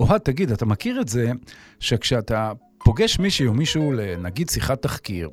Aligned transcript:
אוהד, 0.00 0.20
תגיד, 0.20 0.50
אתה 0.50 0.66
מכיר 0.66 1.00
את 1.00 1.08
זה 1.08 1.32
שכשאתה 1.80 2.52
פוגש 2.84 3.18
מישהי 3.18 3.46
או 3.46 3.54
מישהו 3.54 3.92
לנגיד 3.92 4.48
שיחת 4.48 4.82
תחקיר, 4.82 5.30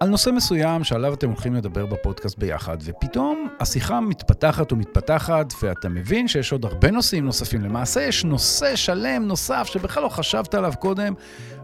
על 0.00 0.08
נושא 0.08 0.30
מסוים 0.30 0.84
שעליו 0.84 1.14
אתם 1.14 1.28
הולכים 1.28 1.54
לדבר 1.54 1.86
בפודקאסט 1.86 2.38
ביחד, 2.38 2.76
ופתאום 2.84 3.48
השיחה 3.60 4.00
מתפתחת 4.00 4.72
ומתפתחת, 4.72 5.52
ואתה 5.62 5.88
מבין 5.88 6.28
שיש 6.28 6.52
עוד 6.52 6.64
הרבה 6.64 6.90
נושאים 6.90 7.24
נוספים. 7.24 7.62
למעשה 7.62 8.02
יש 8.02 8.24
נושא 8.24 8.76
שלם 8.76 9.22
נוסף 9.22 9.64
שבכלל 9.64 10.02
לא 10.02 10.08
חשבת 10.08 10.54
עליו 10.54 10.72
קודם, 10.78 11.14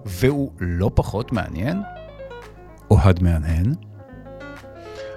והוא 0.04 0.52
לא 0.60 0.90
פחות 0.94 1.32
מעניין. 1.32 1.82
אוהד 2.90 3.22
מהנהן. 3.22 3.74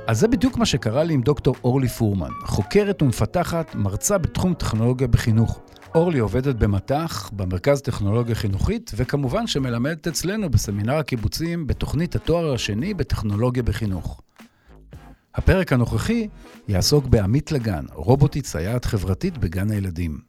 אז 0.07 0.19
זה 0.19 0.27
בדיוק 0.27 0.57
מה 0.57 0.65
שקרה 0.65 1.03
לי 1.03 1.13
עם 1.13 1.21
דוקטור 1.21 1.55
אורלי 1.63 1.87
פורמן, 1.87 2.29
חוקרת 2.45 3.01
ומפתחת, 3.01 3.75
מרצה 3.75 4.17
בתחום 4.17 4.53
טכנולוגיה 4.53 5.07
בחינוך. 5.07 5.62
אורלי 5.95 6.19
עובדת 6.19 6.55
במט"ח, 6.55 7.29
במרכז 7.33 7.81
טכנולוגיה 7.81 8.35
חינוכית, 8.35 8.91
וכמובן 8.95 9.47
שמלמדת 9.47 10.07
אצלנו 10.07 10.49
בסמינר 10.49 10.95
הקיבוצים 10.95 11.67
בתוכנית 11.67 12.15
התואר 12.15 12.53
השני 12.53 12.93
בטכנולוגיה 12.93 13.63
בחינוך. 13.63 14.21
הפרק 15.35 15.73
הנוכחי 15.73 16.27
יעסוק 16.67 17.05
בעמית 17.05 17.51
לגן, 17.51 17.85
רובוטית 17.93 18.45
סייעת 18.45 18.85
חברתית 18.85 19.37
בגן 19.37 19.71
הילדים. 19.71 20.19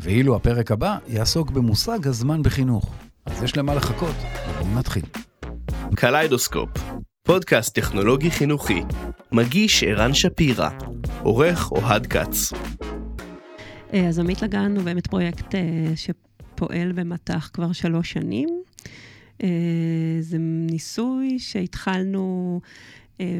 ואילו 0.00 0.36
הפרק 0.36 0.70
הבא 0.70 0.98
יעסוק 1.08 1.50
במושג 1.50 2.06
הזמן 2.06 2.42
בחינוך. 2.42 2.94
אז 3.26 3.42
יש 3.42 3.56
למה 3.56 3.74
לחכות, 3.74 4.14
ובואו 4.50 4.78
נתחיל. 4.78 5.04
קליידוסקופ, 5.94 6.70
פודקאסט 7.22 7.74
טכנולוגי 7.74 8.30
חינוכי, 8.30 8.82
מגיש 9.32 9.82
ערן 9.82 10.14
שפירא, 10.14 10.68
עורך 11.22 11.72
אוהד 11.72 12.06
כץ. 12.06 12.52
אה, 13.94 14.08
אז 14.08 14.18
עמית 14.18 14.42
לגן 14.42 14.76
הוא 14.76 14.84
באמת 14.84 15.06
פרויקט 15.06 15.54
אה, 15.54 15.60
שפועל 15.96 16.92
במט"ח 16.92 17.50
כבר 17.52 17.72
שלוש 17.72 18.12
שנים. 18.12 18.48
אה, 19.42 19.48
זה 20.20 20.36
ניסוי 20.40 21.38
שהתחלנו 21.38 22.60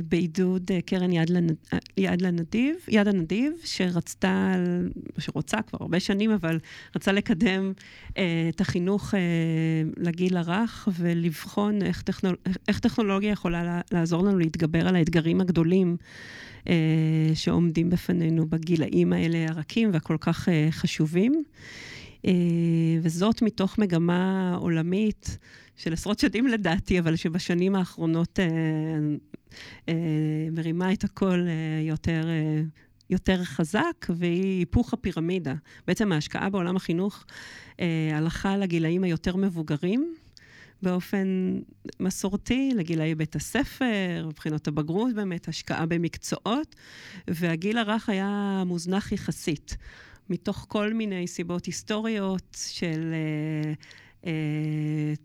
בעידוד 0.08 0.70
קרן 0.86 1.12
יד, 1.12 1.30
לנ... 1.30 1.46
יד 1.96 2.22
לנדיב, 2.22 2.74
יד 2.88 3.08
הנדיב, 3.08 3.52
שרצתה, 3.64 4.54
שרוצה 5.18 5.62
כבר 5.62 5.78
הרבה 5.80 6.00
שנים, 6.00 6.30
אבל 6.30 6.58
רצה 6.96 7.12
לקדם 7.12 7.72
את 8.48 8.60
החינוך 8.60 9.14
לגיל 9.96 10.36
הרך 10.36 10.88
ולבחון 10.98 11.82
איך, 11.82 12.02
טכנול... 12.02 12.36
איך 12.68 12.78
טכנולוגיה 12.78 13.30
יכולה 13.30 13.80
לעזור 13.92 14.24
לנו 14.24 14.38
להתגבר 14.38 14.88
על 14.88 14.96
האתגרים 14.96 15.40
הגדולים 15.40 15.96
אה, 16.68 17.30
שעומדים 17.34 17.90
בפנינו 17.90 18.46
בגילאים 18.46 19.12
האלה 19.12 19.46
הרכים 19.48 19.90
והכל 19.92 20.16
כך 20.20 20.48
אה, 20.48 20.68
חשובים. 20.70 21.44
אה, 22.26 22.32
וזאת 23.02 23.42
מתוך 23.42 23.78
מגמה 23.78 24.54
עולמית 24.60 25.38
של 25.76 25.92
עשרות 25.92 26.18
שנים 26.18 26.46
לדעתי, 26.46 26.98
אבל 26.98 27.16
שבשנים 27.16 27.74
האחרונות 27.74 28.38
מרימה 30.52 30.92
את 30.92 31.04
הכל 31.04 31.46
יותר... 31.82 32.28
יותר 33.10 33.44
חזק, 33.44 34.06
והיא 34.08 34.58
היפוך 34.58 34.92
הפירמידה. 34.92 35.54
בעצם 35.86 36.12
ההשקעה 36.12 36.50
בעולם 36.50 36.76
החינוך 36.76 37.24
אה, 37.80 38.10
הלכה 38.14 38.56
לגילאים 38.56 39.04
היותר 39.04 39.36
מבוגרים, 39.36 40.14
באופן 40.82 41.58
מסורתי 42.00 42.72
לגילאי 42.76 43.14
בית 43.14 43.36
הספר, 43.36 44.26
מבחינות 44.28 44.68
הבגרות 44.68 45.14
באמת, 45.14 45.48
השקעה 45.48 45.86
במקצועות, 45.86 46.76
והגיל 47.28 47.78
הרך 47.78 48.08
היה 48.08 48.62
מוזנח 48.66 49.12
יחסית, 49.12 49.76
מתוך 50.30 50.66
כל 50.68 50.92
מיני 50.92 51.26
סיבות 51.26 51.66
היסטוריות 51.66 52.56
של... 52.66 53.12
אה, 53.12 53.68
אה, 53.68 53.74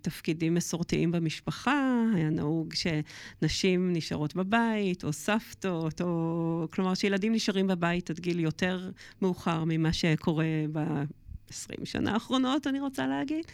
תפקידים 0.01 0.53
מסורתיים 0.53 1.11
במשפחה, 1.11 2.03
היה 2.15 2.29
נהוג 2.29 2.73
שנשים 2.73 3.93
נשארות 3.93 4.35
בבית, 4.35 5.03
או 5.03 5.13
סבתות, 5.13 6.01
או... 6.01 6.67
כלומר 6.71 6.93
שילדים 6.93 7.33
נשארים 7.33 7.67
בבית 7.67 8.09
עד 8.09 8.19
גיל 8.19 8.39
יותר 8.39 8.89
מאוחר 9.21 9.63
ממה 9.67 9.93
שקורה 9.93 10.45
ב... 10.71 11.03
20 11.49 11.85
שנה 11.85 12.13
האחרונות, 12.13 12.67
אני 12.67 12.79
רוצה 12.79 13.07
להגיד. 13.07 13.45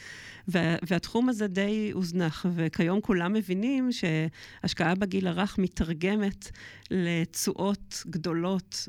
וה, 0.48 0.76
והתחום 0.88 1.30
הזה 1.30 1.48
די 1.48 1.92
הוזנח, 1.94 2.46
וכיום 2.56 3.02
כולם 3.02 3.34
מבינים 3.34 3.90
שהשקעה 3.92 4.96
בגיל 4.96 5.28
הרך 5.28 5.58
מתרגמת 5.58 6.52
לתשואות 6.92 8.04
גדולות 8.10 8.88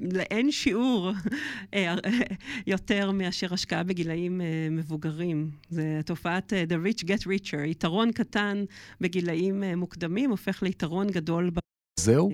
לאין 0.00 0.50
שיעור 0.50 1.12
אה, 1.74 1.94
יותר 2.66 3.10
מאשר 3.10 3.54
השקעה 3.54 3.82
בגילאים 3.82 4.40
אה, 4.40 4.68
מבוגרים. 4.70 5.50
זה 5.68 6.00
תופעת 6.06 6.52
אה, 6.52 6.64
The 6.68 6.86
Rich 6.86 7.04
Get 7.04 7.26
Richer. 7.26 7.60
יתרון 7.66 8.12
קטן 8.12 8.64
בגילאים 9.00 9.62
מוקדמים 9.76 10.30
הופך 10.30 10.62
ליתרון 10.62 11.06
גדול. 11.06 11.50
זהו? 11.96 12.30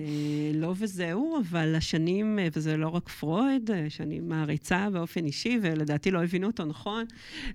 לא 0.53 0.73
וזהו, 0.77 1.39
אבל 1.39 1.75
השנים, 1.75 2.39
וזה 2.53 2.77
לא 2.77 2.87
רק 2.87 3.09
פרויד, 3.09 3.69
שאני 3.89 4.19
מעריצה 4.19 4.89
באופן 4.89 5.25
אישי, 5.25 5.59
ולדעתי 5.61 6.11
לא 6.11 6.23
הבינו 6.23 6.47
אותו 6.47 6.65
נכון, 6.65 7.05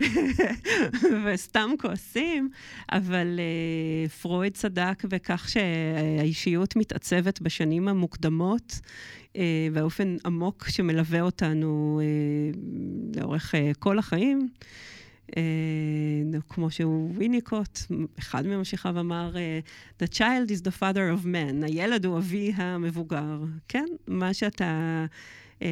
וסתם 1.24 1.70
כועסים, 1.80 2.48
אבל 2.92 3.40
פרויד 4.20 4.54
צדק 4.54 5.04
בכך 5.04 5.48
שהאישיות 5.48 6.76
מתעצבת 6.76 7.40
בשנים 7.40 7.88
המוקדמות. 7.88 8.80
באופן 9.72 10.16
עמוק 10.24 10.68
שמלווה 10.68 11.20
אותנו 11.20 12.00
לאורך 13.16 13.54
כל 13.78 13.98
החיים. 13.98 14.48
Uh, 15.30 15.34
כמו 16.48 16.70
שהוא 16.70 17.12
ויניקוט, 17.14 17.78
אחד 18.18 18.46
ממשיכיו 18.46 19.00
אמר, 19.00 19.34
uh, 19.34 20.02
The 20.04 20.08
child 20.14 20.50
is 20.50 20.62
the 20.62 20.80
father 20.80 21.22
of 21.22 21.24
man, 21.24 21.66
הילד 21.66 22.06
הוא 22.06 22.18
אבי 22.18 22.52
המבוגר. 22.56 23.40
כן, 23.68 23.86
מה 24.06 24.34
שאתה 24.34 25.06
uh, 25.58 25.62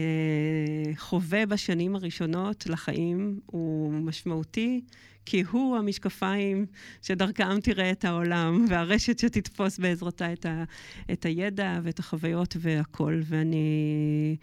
חווה 0.97 1.47
בשנים 1.47 1.97
הראשונות 1.97 2.67
לחיים 2.67 3.41
הוא 3.47 3.93
משמעותי, 3.93 4.81
כי 5.27 5.43
הוא 5.43 5.77
המשקפיים 5.77 6.67
שדרכם 7.03 7.61
תראה 7.61 7.91
את 7.91 8.05
העולם, 8.05 8.65
והרשת 8.69 9.19
שתתפוס 9.19 9.79
בעזרתה 9.79 10.33
את, 10.33 10.47
ה, 10.47 10.65
את 11.13 11.25
הידע 11.25 11.81
ואת 11.83 11.99
החוויות 11.99 12.57
והכול. 12.61 13.23
ואני... 13.25 14.37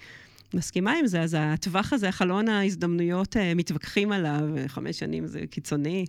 מסכימה 0.53 0.93
עם 0.93 1.07
זה, 1.07 1.21
אז 1.21 1.37
הטווח 1.39 1.93
הזה, 1.93 2.11
חלון 2.11 2.49
ההזדמנויות, 2.49 3.37
אה, 3.37 3.53
מתווכחים 3.55 4.11
עליו, 4.11 4.41
חמש 4.67 4.99
שנים 4.99 5.27
זה 5.27 5.41
קיצוני, 5.49 6.05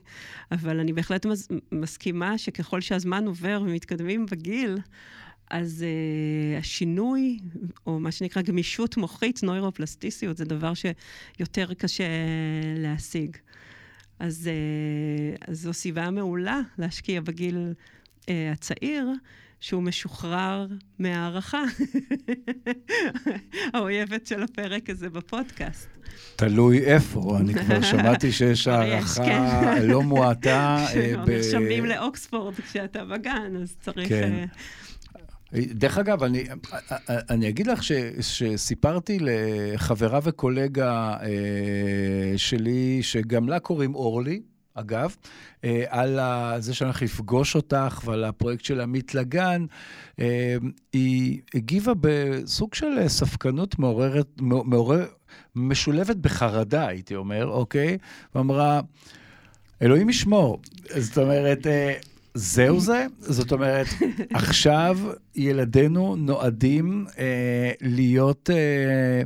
אבל 0.53 0.81
אני 0.81 0.93
בהחלט 0.93 1.27
מס, 1.27 1.49
מסכימה 1.73 2.39
שככל 2.39 2.81
שהזמן 2.81 3.27
עובר 3.27 3.63
ומתקדמים 3.67 4.27
בגיל, 4.27 4.79
אז 5.53 5.85
uh, 5.85 6.59
השינוי, 6.61 7.39
או 7.87 8.01
מה 8.01 8.13
שנקרא 8.13 8.43
גמישות 8.43 8.97
מוחית, 8.97 9.43
נוירופלסטיסיות, 9.43 10.37
זה 10.37 10.45
דבר 10.45 10.73
שיותר 10.75 11.75
קשה 11.75 12.05
להשיג. 12.77 13.37
אז, 14.19 14.51
uh, 14.51 15.45
אז 15.49 15.61
זו 15.61 15.73
סיבה 15.73 16.11
מעולה 16.11 16.61
להשקיע 16.79 17.21
בגיל 17.21 17.73
uh, 18.21 18.25
הצעיר. 18.53 19.09
שהוא 19.62 19.83
משוחרר 19.83 20.67
מהערכה, 20.99 21.62
האויבת 23.75 24.27
של 24.27 24.43
הפרק 24.43 24.91
הזה 24.91 25.11
בפודקאסט. 25.11 25.89
תלוי 26.37 26.84
איפה, 26.84 27.39
אני 27.41 27.55
כבר 27.55 27.83
שמעתי 27.91 28.33
שיש 28.33 28.69
הערכה 28.69 29.25
כן. 29.25 29.87
לא 29.93 30.03
מועטה. 30.03 30.87
אה, 30.95 31.15
נרשמים 31.27 31.84
לאוקספורד 31.84 32.55
כשאתה 32.55 33.05
בגן, 33.05 33.56
אז 33.62 33.77
צריך... 33.81 34.09
כן. 34.09 34.47
אה, 35.55 35.61
דרך 35.71 35.99
אגב, 35.99 36.23
אני, 36.23 36.44
אני 37.09 37.49
אגיד 37.49 37.67
לך 37.67 37.83
ש, 37.83 37.93
שסיפרתי 38.21 39.19
לחברה 39.21 40.21
וקולגה 40.23 41.17
אה, 41.23 42.34
שלי, 42.37 42.99
שגם 43.03 43.49
לה 43.49 43.61
קוראים 43.61 43.94
אורלי, 43.94 44.43
אגב, 44.75 45.17
אה, 45.65 45.85
על 45.89 46.19
זה 46.59 46.75
שאני 46.75 46.89
הולך 46.89 47.03
לפגוש 47.03 47.57
אותך 47.57 48.03
ועל 48.05 48.25
הפרויקט 48.25 48.65
של 48.65 48.81
עמית 48.81 49.15
לגן, 49.15 49.67
אה, 50.21 50.57
היא 50.93 51.41
הגיבה 51.55 51.93
בסוג 52.01 52.75
של 52.75 53.09
ספקנות 53.09 53.79
מעוררת, 53.79 54.29
מעורר, 54.41 55.07
משולבת 55.57 56.17
בחרדה, 56.17 56.87
הייתי 56.87 57.15
אומר, 57.15 57.47
אוקיי? 57.47 57.99
ואמרה, 58.35 58.81
אלוהים 59.83 60.09
ישמור. 60.09 60.61
זאת 60.97 61.19
אומרת, 61.19 61.67
אה, 61.67 61.95
זהו 62.35 62.81
זה? 62.81 63.07
זאת 63.19 63.53
אומרת, 63.53 63.87
עכשיו 64.35 64.99
ילדינו 65.35 66.17
נועדים 66.17 67.07
אה, 67.19 67.73
להיות 67.81 68.51
אה, 68.51 69.23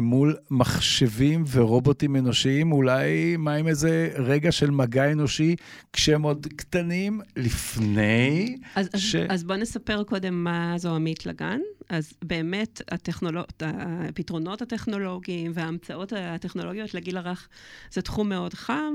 מול 0.00 0.36
מחשבים 0.50 1.44
ורובוטים 1.50 2.16
אנושיים, 2.16 2.72
אולי 2.72 3.36
מה 3.36 3.54
עם 3.54 3.68
איזה 3.68 4.10
רגע 4.16 4.52
של 4.52 4.70
מגע 4.70 5.12
אנושי 5.12 5.56
כשהם 5.92 6.22
עוד 6.22 6.46
קטנים, 6.56 7.20
לפני 7.36 8.56
אז, 8.74 8.88
ש... 8.96 9.14
אז, 9.14 9.22
אז 9.28 9.44
בוא 9.44 9.56
נספר 9.56 10.04
קודם 10.04 10.44
מה 10.44 10.74
זו 10.78 10.94
עמית 10.94 11.26
לגן. 11.26 11.60
אז 11.88 12.12
באמת 12.24 12.82
הטכנולוג... 12.90 13.44
הפתרונות 13.60 14.62
הטכנולוגיים 14.62 15.52
וההמצאות 15.54 16.12
הטכנולוגיות 16.16 16.94
לגיל 16.94 17.16
הרך 17.16 17.48
זה 17.90 18.02
תחום 18.02 18.28
מאוד 18.28 18.54
חם. 18.54 18.94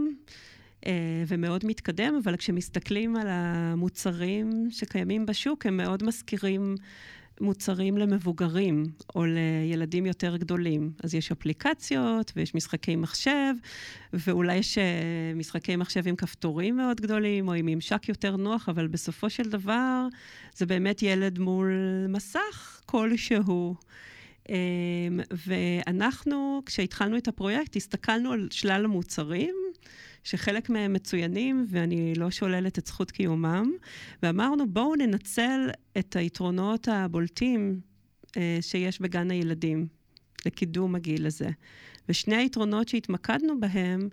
אה, 0.85 1.23
ומאוד 1.27 1.65
מתקדם, 1.65 2.19
אבל 2.23 2.35
כשמסתכלים 2.35 3.15
על 3.15 3.27
המוצרים 3.29 4.67
שקיימים 4.71 5.25
בשוק, 5.25 5.65
הם 5.65 5.77
מאוד 5.77 6.03
מזכירים 6.03 6.75
מוצרים 7.41 7.97
למבוגרים 7.97 8.85
או 9.15 9.25
לילדים 9.25 10.05
יותר 10.05 10.37
גדולים. 10.37 10.91
אז 11.03 11.15
יש 11.15 11.31
אפליקציות 11.31 12.31
ויש 12.35 12.55
משחקי 12.55 12.95
מחשב, 12.95 13.53
ואולי 14.13 14.55
יש 14.55 14.77
אה, 14.77 14.83
משחקי 15.35 15.75
מחשב 15.75 16.07
עם 16.07 16.15
כפתורים 16.15 16.77
מאוד 16.77 17.01
גדולים 17.01 17.47
או 17.47 17.53
עם 17.53 17.65
ממשק 17.65 18.09
יותר 18.09 18.35
נוח, 18.35 18.69
אבל 18.69 18.87
בסופו 18.87 19.29
של 19.29 19.49
דבר 19.49 20.07
זה 20.55 20.65
באמת 20.65 21.03
ילד 21.03 21.39
מול 21.39 21.71
מסך 22.09 22.81
כלשהו. 22.85 23.75
אמ, 24.49 25.19
ואנחנו, 25.47 26.61
כשהתחלנו 26.65 27.17
את 27.17 27.27
הפרויקט, 27.27 27.75
הסתכלנו 27.75 28.31
על 28.31 28.47
שלל 28.51 28.85
המוצרים. 28.85 29.55
שחלק 30.23 30.69
מהם 30.69 30.93
מצוינים, 30.93 31.65
ואני 31.69 32.13
לא 32.15 32.31
שוללת 32.31 32.79
את 32.79 32.87
זכות 32.87 33.11
קיומם, 33.11 33.71
ואמרנו, 34.23 34.69
בואו 34.69 34.95
ננצל 34.95 35.69
את 35.97 36.15
היתרונות 36.15 36.87
הבולטים 36.87 37.81
אה, 38.37 38.57
שיש 38.61 39.01
בגן 39.01 39.31
הילדים 39.31 39.87
לקידום 40.45 40.95
הגיל 40.95 41.25
הזה. 41.25 41.49
ושני 42.09 42.35
היתרונות 42.35 42.87
שהתמקדנו 42.87 43.59
בהם, 43.59 44.09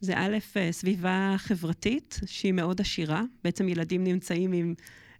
זה 0.00 0.12
א', 0.16 0.38
אה, 0.56 0.72
סביבה 0.72 1.34
חברתית, 1.38 2.20
שהיא 2.26 2.52
מאוד 2.52 2.80
עשירה. 2.80 3.22
בעצם 3.44 3.68
ילדים 3.68 4.04
נמצאים 4.04 4.52
עם 4.52 4.74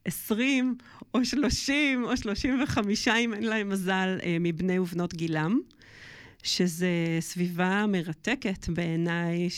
20 0.04 0.76
או 1.14 1.24
30 1.24 2.04
או 2.04 2.16
35, 2.16 3.08
אם 3.08 3.34
אין 3.34 3.42
להם 3.42 3.68
מזל, 3.68 4.18
אה, 4.22 4.36
מבני 4.40 4.78
ובנות 4.78 5.14
גילם. 5.14 5.60
שזה 6.42 6.88
סביבה 7.20 7.84
מרתקת 7.88 8.68
בעיניי, 8.68 9.48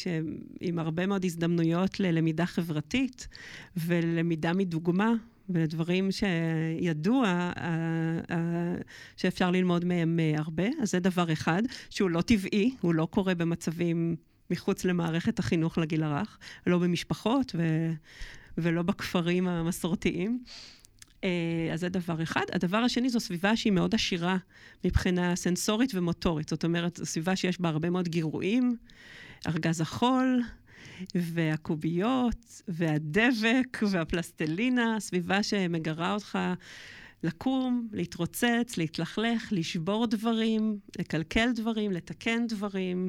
עם 0.61 0.79
הרבה 0.79 1.07
מאוד 1.07 1.25
הזדמנויות 1.25 2.01
ללמידה 2.01 2.47
חברתית 2.47 3.29
ולמידה 3.77 4.53
מדוגמה. 4.53 5.13
ודברים 5.51 6.09
שידוע 6.13 7.53
שאפשר 9.17 9.51
ללמוד 9.51 9.85
מהם 9.85 10.21
הרבה. 10.37 10.65
אז 10.83 10.91
זה 10.91 11.01
דבר 11.01 11.33
אחד, 11.33 11.63
שהוא 11.91 12.11
לא 12.11 12.21
טבעי, 12.21 12.75
הוא 12.81 12.95
לא 12.95 13.09
קורה 13.11 13.35
במצבים 13.35 14.17
מחוץ 14.51 14.85
למערכת 14.85 15.39
החינוך 15.39 15.79
לגיל 15.79 16.03
הרך, 16.03 16.39
לא 16.67 16.79
במשפחות 16.79 17.53
ו... 17.59 17.91
ולא 18.59 18.83
בכפרים 18.83 19.49
המסורתיים. 19.49 20.43
אה, 21.25 21.29
אז 21.73 21.81
זה 21.81 21.89
דבר 21.89 22.23
אחד. 22.23 22.45
הדבר 22.53 22.77
השני 22.79 23.09
זו 23.09 23.21
סביבה 23.21 23.57
שהיא 23.57 23.73
מאוד 23.73 23.95
עשירה 23.95 24.37
מבחינה 24.85 25.37
סנסורית 25.37 25.95
ומוטורית. 25.95 26.49
זאת 26.49 26.65
אומרת, 26.65 26.97
זו 26.97 27.07
סביבה 27.07 27.37
שיש 27.37 27.61
בה 27.61 27.69
הרבה 27.69 27.91
מאוד 27.91 28.09
גירויים, 28.09 28.77
ארגז 29.47 29.81
החול, 29.81 30.43
והקוביות, 31.15 32.63
והדבק, 32.69 33.79
והפלסטלינה, 33.91 35.01
סביבה 35.01 35.43
שמגרה 35.43 36.15
אותך 36.15 36.39
לקום, 37.23 37.89
להתרוצץ, 37.93 38.77
להתלכלך, 38.77 39.49
לשבור 39.51 40.07
דברים, 40.07 40.79
לקלקל 40.99 41.53
דברים, 41.55 41.93
לתקן 41.93 42.47
דברים. 42.47 43.07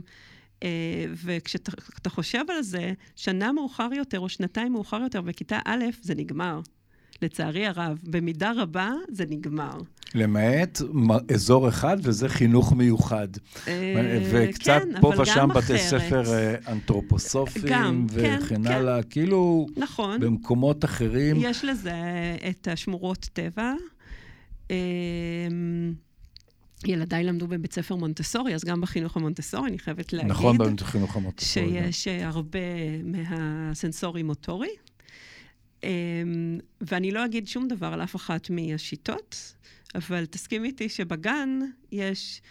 Uh, 0.60 0.66
וכשאתה 1.14 2.10
חושב 2.10 2.44
על 2.50 2.62
זה, 2.62 2.94
שנה 3.16 3.52
מאוחר 3.52 3.90
יותר 3.96 4.20
או 4.20 4.30
שנתיים 4.30 4.74
מאוחר 4.74 5.02
יותר, 5.02 5.22
בכיתה 5.22 5.60
א', 5.66 5.86
זה 6.02 6.16
נגמר. 6.16 6.60
לצערי 7.24 7.68
הרב, 7.68 7.98
במידה 8.04 8.52
רבה 8.58 8.92
זה 9.10 9.26
נגמר. 9.30 9.78
למעט 10.16 10.82
אזור 11.34 11.70
אחד, 11.70 11.98
וזה 12.02 12.30
חינוך 12.30 12.74
מיוחד. 12.74 13.28
אה, 13.68 14.22
וקצת 14.32 14.64
כן, 14.64 15.02
פה 15.02 15.14
ושם 15.22 15.50
בתי 15.56 15.78
ספר 15.78 16.34
אה, 16.34 16.56
אנתרופוסופיים 16.68 18.08
וכן, 18.10 18.40
כן. 18.50 18.68
הלאה, 18.68 19.04
כאילו, 19.04 19.68
נכון. 19.78 20.20
במקומות 20.20 20.86
אחרים. 20.86 21.36
יש 21.40 21.66
לזה 21.66 21.94
את 22.50 22.68
השמורות 22.68 23.30
טבע. 23.34 23.74
אמ, 24.70 25.94
ילדיי 26.86 27.24
למדו 27.24 27.48
בבית 27.48 27.74
ספר 27.74 27.96
מונטסורי, 27.96 28.56
אז 28.56 28.64
גם 28.64 28.82
בחינוך 28.82 29.18
המונטסורי, 29.18 29.70
אני 29.70 29.80
חייבת 29.80 30.14
להגיד. 30.14 30.32
נכון, 30.32 30.58
בחינוך 30.58 31.16
המונטסורי. 31.16 31.92
שיש. 31.92 32.08
הרבה 32.08 32.60
מהסנסורי-מוטורי. 33.04 34.70
אמ, 35.84 36.60
ואני 36.82 37.12
לא 37.12 37.26
אגיד 37.26 37.48
שום 37.48 37.68
דבר 37.68 37.88
על 37.88 38.04
אף 38.04 38.16
אחת 38.16 38.50
מהשיטות, 38.50 39.54
אבל 39.96 40.26
תסכים 40.26 40.66
איתי 40.66 40.90
שבגן 40.90 41.60
יש... 41.92 42.42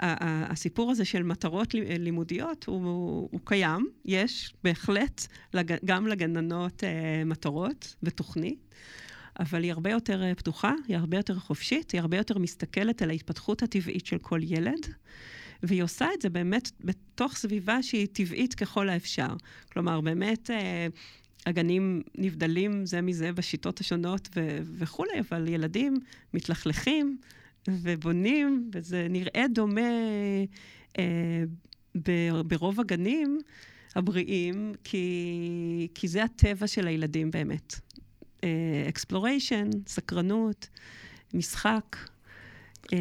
הסיפור 0.00 0.90
הזה 0.90 1.04
של 1.04 1.22
מטרות 1.22 1.74
לימודיות 1.74 2.64
הוא, 2.64 3.28
הוא 3.32 3.40
קיים, 3.44 3.88
יש 4.04 4.54
בהחלט 4.64 5.26
גם 5.84 6.06
לגננות 6.06 6.84
אה, 6.84 7.24
מטרות 7.24 7.94
ותוכנית, 8.02 8.74
אבל 9.40 9.62
היא 9.62 9.72
הרבה 9.72 9.90
יותר 9.90 10.22
אה, 10.22 10.34
פתוחה, 10.34 10.72
היא 10.88 10.96
הרבה 10.96 11.16
יותר 11.16 11.38
חופשית, 11.38 11.90
היא 11.90 12.00
הרבה 12.00 12.16
יותר 12.16 12.38
מסתכלת 12.38 13.02
על 13.02 13.10
ההתפתחות 13.10 13.62
הטבעית 13.62 14.06
של 14.06 14.18
כל 14.18 14.40
ילד, 14.42 14.86
והיא 15.62 15.82
עושה 15.82 16.06
את 16.14 16.22
זה 16.22 16.28
באמת 16.28 16.70
בתוך 16.80 17.36
סביבה 17.36 17.82
שהיא 17.82 18.06
טבעית 18.12 18.54
ככל 18.54 18.88
האפשר. 18.88 19.36
כלומר, 19.72 20.00
באמת... 20.00 20.50
הגנים 21.46 22.02
נבדלים 22.18 22.86
זה 22.86 23.00
מזה 23.00 23.32
בשיטות 23.32 23.80
השונות 23.80 24.28
ו- 24.36 24.58
וכולי, 24.78 25.20
אבל 25.28 25.48
ילדים 25.48 25.96
מתלכלכים 26.34 27.18
ובונים, 27.68 28.70
וזה 28.74 29.06
נראה 29.10 29.44
דומה 29.54 29.80
אה, 30.98 31.42
ב- 31.94 32.40
ברוב 32.46 32.80
הגנים 32.80 33.38
הבריאים, 33.96 34.72
כי, 34.84 35.88
כי 35.94 36.08
זה 36.08 36.24
הטבע 36.24 36.66
של 36.66 36.86
הילדים 36.86 37.30
באמת. 37.30 37.74
exploration, 38.88 39.66
אה, 39.74 39.78
סקרנות, 39.86 40.68
משחק. 41.34 41.96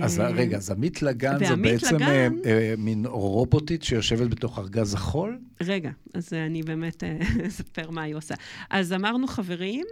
אז 0.02 0.20
אה, 0.20 0.30
רגע, 0.30 0.58
אז 0.58 0.72
עמית 0.72 1.02
לגן 1.02 1.46
זה 1.48 1.56
בעצם 1.56 1.96
לגן... 1.96 2.06
אה, 2.06 2.28
אה, 2.46 2.74
מין 2.78 3.06
רובוטית 3.06 3.84
שיושבת 3.84 4.30
בתוך 4.30 4.60
ארגז 4.60 4.94
החול? 4.94 5.40
רגע, 5.64 5.92
אז 6.14 6.34
אני 6.34 6.64
באמת 6.64 7.04
אספר 7.48 7.90
מה 7.92 8.02
היא 8.02 8.16
עושה. 8.16 8.36
אז 8.70 8.94
אמרנו 8.94 9.28
חברים, 9.28 9.86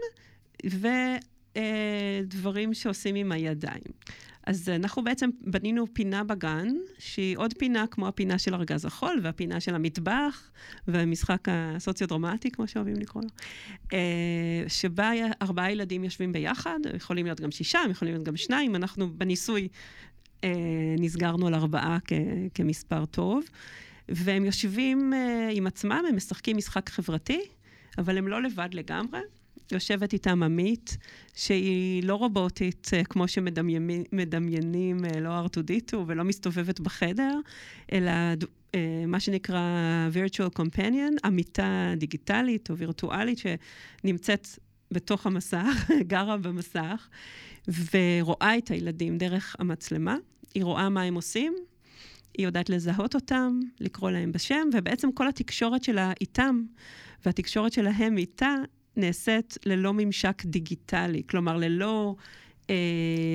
ודברים 1.55 2.73
שעושים 2.73 3.15
עם 3.15 3.31
הידיים. 3.31 3.81
אז 4.45 4.69
אנחנו 4.69 5.03
בעצם 5.03 5.29
בנינו 5.41 5.93
פינה 5.93 6.23
בגן, 6.23 6.67
שהיא 6.99 7.37
עוד 7.37 7.53
פינה 7.57 7.87
כמו 7.87 8.07
הפינה 8.07 8.37
של 8.37 8.55
ארגז 8.55 8.85
החול, 8.85 9.19
והפינה 9.23 9.59
של 9.59 9.75
המטבח, 9.75 10.51
והמשחק 10.87 11.47
הסוציו-דרמטי, 11.51 12.51
כמו 12.51 12.67
שאוהבים 12.67 12.95
לקרוא 12.95 13.23
לו, 13.23 13.29
אה, 13.93 14.63
שבה 14.67 15.11
ארבעה 15.41 15.71
ילדים 15.71 16.03
יושבים 16.03 16.31
ביחד, 16.31 16.79
יכולים 16.95 17.25
להיות 17.25 17.41
גם 17.41 17.51
שישה, 17.51 17.79
הם 17.79 17.91
יכולים 17.91 18.13
להיות 18.13 18.27
גם 18.27 18.37
שניים, 18.37 18.75
אנחנו 18.75 19.13
בניסוי 19.17 19.67
אה, 20.43 20.49
נסגרנו 20.99 21.47
על 21.47 21.55
ארבעה 21.55 21.97
כמספר 22.53 23.05
טוב, 23.05 23.43
והם 24.09 24.45
יושבים 24.45 25.13
אה, 25.13 25.49
עם 25.51 25.67
עצמם, 25.67 26.03
הם 26.09 26.15
משחקים 26.15 26.57
משחק 26.57 26.89
חברתי, 26.89 27.41
אבל 27.97 28.17
הם 28.17 28.27
לא 28.27 28.41
לבד 28.41 28.69
לגמרי. 28.73 29.19
יושבת 29.71 30.13
איתם 30.13 30.43
עמית, 30.43 30.97
שהיא 31.33 32.03
לא 32.03 32.15
רובוטית, 32.15 32.89
אה, 32.93 33.03
כמו 33.03 33.27
שמדמיינים, 33.27 35.05
אה, 35.05 35.19
לא 35.19 35.37
ארטודיטו 35.37 36.03
ולא 36.07 36.23
מסתובבת 36.23 36.79
בחדר, 36.79 37.39
אלא 37.91 38.11
אה, 38.75 39.03
מה 39.07 39.19
שנקרא 39.19 39.61
virtual 40.13 40.59
companion, 40.59 41.25
עמיתה 41.25 41.93
דיגיטלית 41.97 42.69
או 42.69 42.77
וירטואלית 42.77 43.37
שנמצאת 43.37 44.47
בתוך 44.91 45.25
המסך, 45.25 45.89
גרה 46.11 46.37
במסך, 46.37 47.07
ורואה 47.67 48.57
את 48.57 48.71
הילדים 48.71 49.17
דרך 49.17 49.55
המצלמה. 49.59 50.17
היא 50.53 50.63
רואה 50.63 50.89
מה 50.89 51.01
הם 51.01 51.15
עושים, 51.15 51.55
היא 52.37 52.45
יודעת 52.45 52.69
לזהות 52.69 53.15
אותם, 53.15 53.59
לקרוא 53.79 54.11
להם 54.11 54.31
בשם, 54.31 54.69
ובעצם 54.73 55.11
כל 55.11 55.27
התקשורת 55.27 55.83
שלה 55.83 56.11
איתם, 56.21 56.63
והתקשורת 57.25 57.73
שלהם 57.73 58.17
איתה, 58.17 58.55
נעשית 58.97 59.57
ללא 59.65 59.93
ממשק 59.93 60.45
דיגיטלי, 60.45 61.23
כלומר, 61.29 61.57
ללא... 61.57 62.15
אה, 62.69 62.75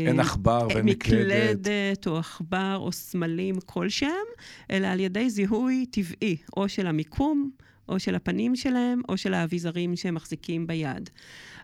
אין 0.06 0.20
עכבר 0.20 0.68
ואין 0.74 0.86
מקלדת. 0.86 1.58
מקלדת 1.58 2.06
או 2.06 2.18
עכבר 2.18 2.76
או 2.80 2.92
סמלים 2.92 3.54
כלשהם, 3.66 4.26
אלא 4.70 4.86
על 4.86 5.00
ידי 5.00 5.30
זיהוי 5.30 5.86
טבעי, 5.90 6.36
או 6.56 6.68
של 6.68 6.86
המיקום, 6.86 7.50
או 7.88 8.00
של 8.00 8.14
הפנים 8.14 8.56
שלהם, 8.56 9.00
או 9.08 9.16
של 9.16 9.34
האביזרים 9.34 9.96
שהם 9.96 10.14
מחזיקים 10.14 10.66
ביד. 10.66 11.10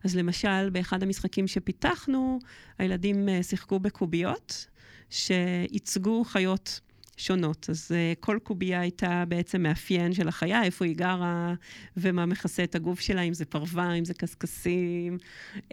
אז 0.05 0.17
למשל, 0.17 0.71
באחד 0.71 1.03
המשחקים 1.03 1.47
שפיתחנו, 1.47 2.39
הילדים 2.79 3.29
אה, 3.29 3.43
שיחקו 3.43 3.81
בקוביות, 3.81 4.67
שייצגו 5.11 6.25
חיות 6.25 6.81
שונות. 7.17 7.71
אז 7.71 7.91
uh, 7.91 8.21
כל 8.21 8.39
קובייה 8.43 8.81
הייתה 8.81 9.25
בעצם 9.29 9.63
מאפיין 9.63 10.13
של 10.13 10.29
החיה, 10.29 10.63
איפה 10.63 10.85
היא 10.85 10.97
גרה 10.97 11.55
ומה 11.97 12.27
מכסה 12.27 12.65
את 12.65 12.75
הגוף 12.75 13.01
שלה, 13.01 13.21
אם 13.23 13.35
זה 13.35 13.45
פרווה, 13.45 13.93
אם 13.93 14.05
זה 14.05 14.15
קשקשים, 14.15 15.19
uh, 15.57 15.73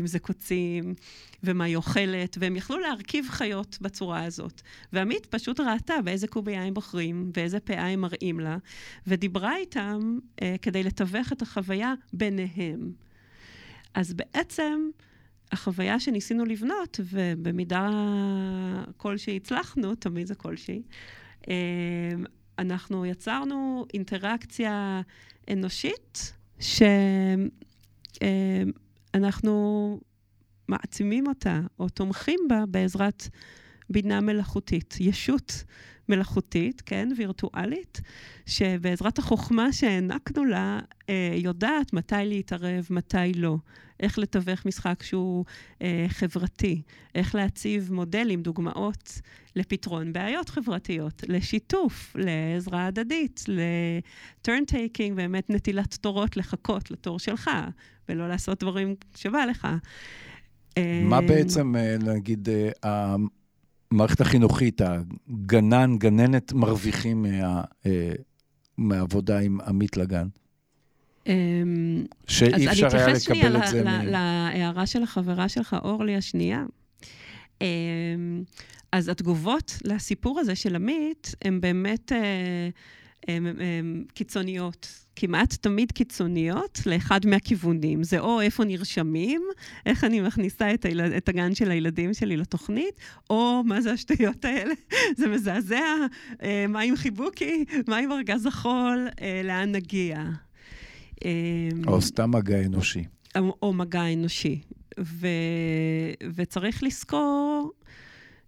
אם 0.00 0.06
זה 0.06 0.18
קוצים, 0.18 0.94
ומה 1.42 1.64
היא 1.64 1.76
אוכלת, 1.76 2.36
והם 2.40 2.56
יכלו 2.56 2.78
להרכיב 2.78 3.26
חיות 3.30 3.78
בצורה 3.80 4.24
הזאת. 4.24 4.62
ועמית 4.92 5.26
פשוט 5.26 5.60
ראתה 5.60 5.94
באיזה 6.04 6.26
קובייה 6.26 6.62
הם 6.62 6.74
בוחרים, 6.74 7.30
ואיזה 7.36 7.60
פאה 7.60 7.86
הם 7.86 8.00
מראים 8.00 8.40
לה, 8.40 8.56
ודיברה 9.06 9.56
איתם 9.56 10.18
uh, 10.36 10.42
כדי 10.62 10.82
לתווך 10.82 11.32
את 11.32 11.42
החוויה 11.42 11.94
ביניהם. 12.12 12.92
אז 13.94 14.14
בעצם... 14.14 14.90
החוויה 15.52 16.00
שניסינו 16.00 16.44
לבנות, 16.44 17.00
ובמידה 17.04 17.90
כלשהי 18.96 19.36
הצלחנו, 19.36 19.94
תמיד 19.94 20.26
זה 20.26 20.34
כלשהי, 20.34 20.82
אמ, 21.48 21.54
אנחנו 22.58 23.06
יצרנו 23.06 23.86
אינטראקציה 23.94 25.00
אנושית 25.52 26.32
שאנחנו 29.14 30.00
מעצימים 30.68 31.26
אותה 31.26 31.60
או 31.78 31.88
תומכים 31.88 32.40
בה 32.48 32.64
בעזרת 32.66 33.28
בינה 33.90 34.20
מלאכותית, 34.20 34.94
ישות 35.00 35.64
מלאכותית, 36.08 36.82
כן, 36.86 37.08
וירטואלית, 37.16 38.00
שבעזרת 38.46 39.18
החוכמה 39.18 39.72
שהענקנו 39.72 40.44
לה, 40.44 40.80
אה, 41.08 41.34
יודעת 41.36 41.92
מתי 41.92 42.14
להתערב, 42.24 42.86
מתי 42.90 43.32
לא. 43.34 43.56
איך 44.00 44.18
לתווך 44.18 44.66
משחק 44.66 45.02
שהוא 45.02 45.44
אה, 45.82 46.06
חברתי, 46.08 46.82
איך 47.14 47.34
להציב 47.34 47.92
מודלים, 47.92 48.42
דוגמאות 48.42 49.20
לפתרון 49.56 50.12
בעיות 50.12 50.48
חברתיות, 50.48 51.24
לשיתוף, 51.28 52.16
לעזרה 52.18 52.86
הדדית, 52.86 53.44
ל-turn 53.48 54.70
taking, 54.70 55.14
באמת 55.14 55.50
נטילת 55.50 55.94
תורות, 55.94 56.36
לחכות 56.36 56.90
לתור 56.90 57.18
שלך, 57.18 57.50
ולא 58.08 58.28
לעשות 58.28 58.60
דברים 58.60 58.94
שבא 59.16 59.44
לך. 59.44 59.68
מה 61.04 61.16
אה, 61.16 61.28
בעצם, 61.28 61.76
אה, 61.76 61.96
נגיד, 61.98 62.48
אה, 62.48 63.16
המערכת 63.92 64.20
החינוכית, 64.20 64.80
הגנן, 64.80 65.98
גננת, 65.98 66.52
מרוויחים 66.52 67.22
מה, 67.22 67.62
מהעבודה 68.78 69.38
עם 69.38 69.60
עמית 69.60 69.96
לגן? 69.96 70.28
אמ, 71.28 72.04
שאי 72.26 72.68
אפשר 72.68 72.96
היה 72.96 73.06
לקבל 73.06 73.12
את 73.12 73.20
זה. 73.20 73.28
אז 73.28 73.28
אני 73.30 73.56
אתייחס 73.56 73.70
שנייה 73.70 74.02
להערה 74.04 74.86
של 74.86 75.02
החברה 75.02 75.48
שלך, 75.48 75.76
אורלי 75.84 76.16
השנייה. 76.16 76.64
אמ, 77.60 77.66
אז 78.92 79.08
התגובות 79.08 79.78
לסיפור 79.84 80.40
הזה 80.40 80.54
של 80.54 80.76
עמית 80.76 81.34
הן 81.42 81.60
באמת 81.60 82.12
אה, 82.12 82.68
הם, 83.28 83.46
הם 83.46 84.04
קיצוניות. 84.14 85.04
כמעט 85.16 85.54
תמיד 85.54 85.92
קיצוניות 85.92 86.80
לאחד 86.86 87.26
מהכיוונים. 87.26 88.02
זה 88.02 88.18
או 88.18 88.40
איפה 88.40 88.64
נרשמים, 88.64 89.42
איך 89.86 90.04
אני 90.04 90.20
מכניסה 90.20 90.74
את, 90.74 90.84
הילד, 90.84 91.12
את 91.12 91.28
הגן 91.28 91.54
של 91.54 91.70
הילדים 91.70 92.14
שלי 92.14 92.36
לתוכנית, 92.36 93.00
או 93.30 93.62
מה 93.64 93.80
זה 93.80 93.92
השטויות 93.92 94.44
האלה, 94.44 94.74
זה 95.18 95.28
מזעזע, 95.28 95.94
אה, 96.42 96.66
מה 96.68 96.80
עם 96.80 96.96
חיבוקי, 96.96 97.64
מה 97.88 97.96
עם 97.96 98.12
ארגז 98.12 98.46
החול, 98.46 99.08
אה, 99.20 99.40
לאן 99.44 99.72
נגיע. 99.72 100.24
או 101.86 101.94
אמ, 101.94 102.00
סתם 102.00 102.30
מגע 102.30 102.66
אנושי. 102.66 103.04
או, 103.38 103.56
או 103.62 103.72
מגע 103.72 104.12
אנושי. 104.12 104.60
ו, 105.00 105.26
וצריך 106.34 106.82
לזכור 106.82 107.72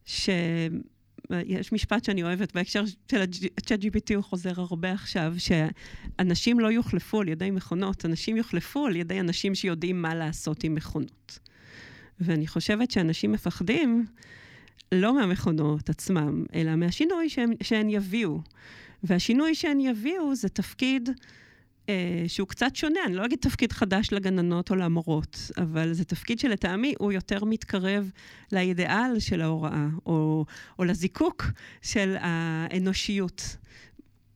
שיש 0.04 1.72
משפט 1.72 2.04
שאני 2.04 2.22
אוהבת 2.22 2.54
בהקשר 2.54 2.84
של 3.10 3.20
ה-chat 3.20 3.82
GPT, 3.82 4.14
הוא 4.14 4.24
חוזר 4.24 4.52
הרבה 4.60 4.92
עכשיו, 4.92 5.34
שאנשים 5.38 6.60
לא 6.60 6.72
יוחלפו 6.72 7.20
על 7.20 7.28
ידי 7.28 7.50
מכונות, 7.50 8.04
אנשים 8.04 8.36
יוחלפו 8.36 8.86
על 8.86 8.96
ידי 8.96 9.20
אנשים 9.20 9.54
שיודעים 9.54 10.02
מה 10.02 10.14
לעשות 10.14 10.64
עם 10.64 10.74
מכונות. 10.74 11.38
ואני 12.20 12.46
חושבת 12.46 12.90
שאנשים 12.90 13.32
מפחדים 13.32 14.06
לא 14.92 15.14
מהמכונות 15.14 15.90
עצמם, 15.90 16.44
אלא 16.54 16.76
מהשינוי 16.76 17.28
שהן, 17.28 17.52
שהן 17.62 17.90
יביאו. 17.90 18.40
והשינוי 19.02 19.54
שהן 19.54 19.80
יביאו 19.80 20.34
זה 20.34 20.48
תפקיד 20.48 21.10
שהוא 22.26 22.48
קצת 22.48 22.76
שונה, 22.76 23.00
אני 23.06 23.14
לא 23.14 23.24
אגיד 23.24 23.38
תפקיד 23.38 23.72
חדש 23.72 24.12
לגננות 24.12 24.70
או 24.70 24.76
למורות, 24.76 25.50
אבל 25.58 25.92
זה 25.92 26.04
תפקיד 26.04 26.38
שלטעמי 26.38 26.94
הוא 26.98 27.12
יותר 27.12 27.44
מתקרב 27.44 28.10
לאידיאל 28.52 29.18
של 29.18 29.42
ההוראה, 29.42 29.86
או, 30.06 30.44
או 30.78 30.84
לזיקוק 30.84 31.44
של 31.82 32.16
האנושיות. 32.20 33.56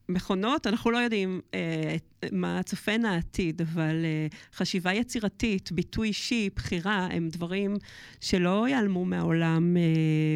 מכונות, 0.09 0.67
אנחנו 0.67 0.91
לא 0.91 0.97
יודעים 0.97 1.41
אה, 1.53 1.95
מה 2.31 2.63
צופן 2.63 3.05
העתיד, 3.05 3.61
אבל 3.61 4.05
אה, 4.05 4.27
חשיבה 4.53 4.93
יצירתית, 4.93 5.71
ביטוי 5.71 6.07
אישי, 6.07 6.49
בחירה, 6.55 7.07
הם 7.11 7.29
דברים 7.29 7.75
שלא 8.21 8.67
ייעלמו 8.67 9.05
מהעולם 9.05 9.77
אה, 9.77 9.81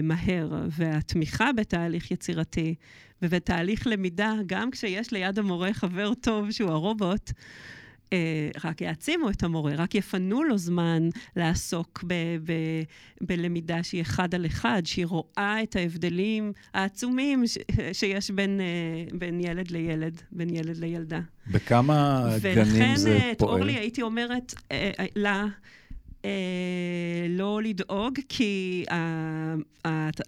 מהר, 0.03 0.49
והתמיכה 0.69 1.51
בתהליך 1.51 2.11
יצירתי 2.11 2.75
ובתהליך 3.21 3.87
למידה, 3.87 4.33
גם 4.45 4.71
כשיש 4.71 5.11
ליד 5.11 5.39
המורה 5.39 5.73
חבר 5.73 6.13
טוב 6.13 6.51
שהוא 6.51 6.71
הרובוט, 6.71 7.31
רק 8.63 8.81
יעצימו 8.81 9.29
את 9.29 9.43
המורה, 9.43 9.73
רק 9.75 9.95
יפנו 9.95 10.43
לו 10.43 10.57
זמן 10.57 11.09
לעסוק 11.35 12.03
ב- 12.07 12.13
ב- 12.51 12.83
בלמידה 13.21 13.83
שהיא 13.83 14.01
אחד 14.01 14.35
על 14.35 14.45
אחד, 14.45 14.81
שהיא 14.85 15.05
רואה 15.05 15.63
את 15.63 15.75
ההבדלים 15.75 16.53
העצומים 16.73 17.47
ש- 17.47 17.57
שיש 17.93 18.31
בין, 18.31 18.61
אה, 18.61 19.17
בין 19.17 19.39
ילד 19.39 19.71
לילד, 19.71 20.21
בין 20.31 20.49
ילד 20.49 20.77
לילדה. 20.77 21.19
בכמה 21.51 22.29
גנים 22.41 22.95
זה 22.95 23.09
ולכן, 23.09 23.33
פועל? 23.37 23.53
ולכן, 23.53 23.61
אורלי, 23.61 23.73
הייתי 23.73 24.01
אומרת 24.01 24.53
אה, 24.71 24.91
אה, 24.99 25.05
לה, 25.15 25.45
אה, 26.25 26.31
לא 27.29 27.61
לדאוג, 27.63 28.19
כי 28.29 28.85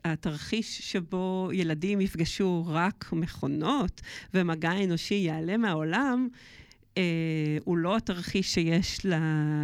התרחיש 0.06 0.92
שבו 0.92 1.50
ילדים 1.54 2.02
יפגשו 2.02 2.64
רק 2.68 3.10
מכונות 3.14 4.02
ומגע 4.34 4.72
אנושי 4.84 5.16
ייעלם 5.16 5.62
מהעולם, 5.62 6.28
אה, 6.98 7.58
הוא 7.64 7.78
לא 7.78 7.98
התרחיש 7.98 8.54
שיש 8.54 9.06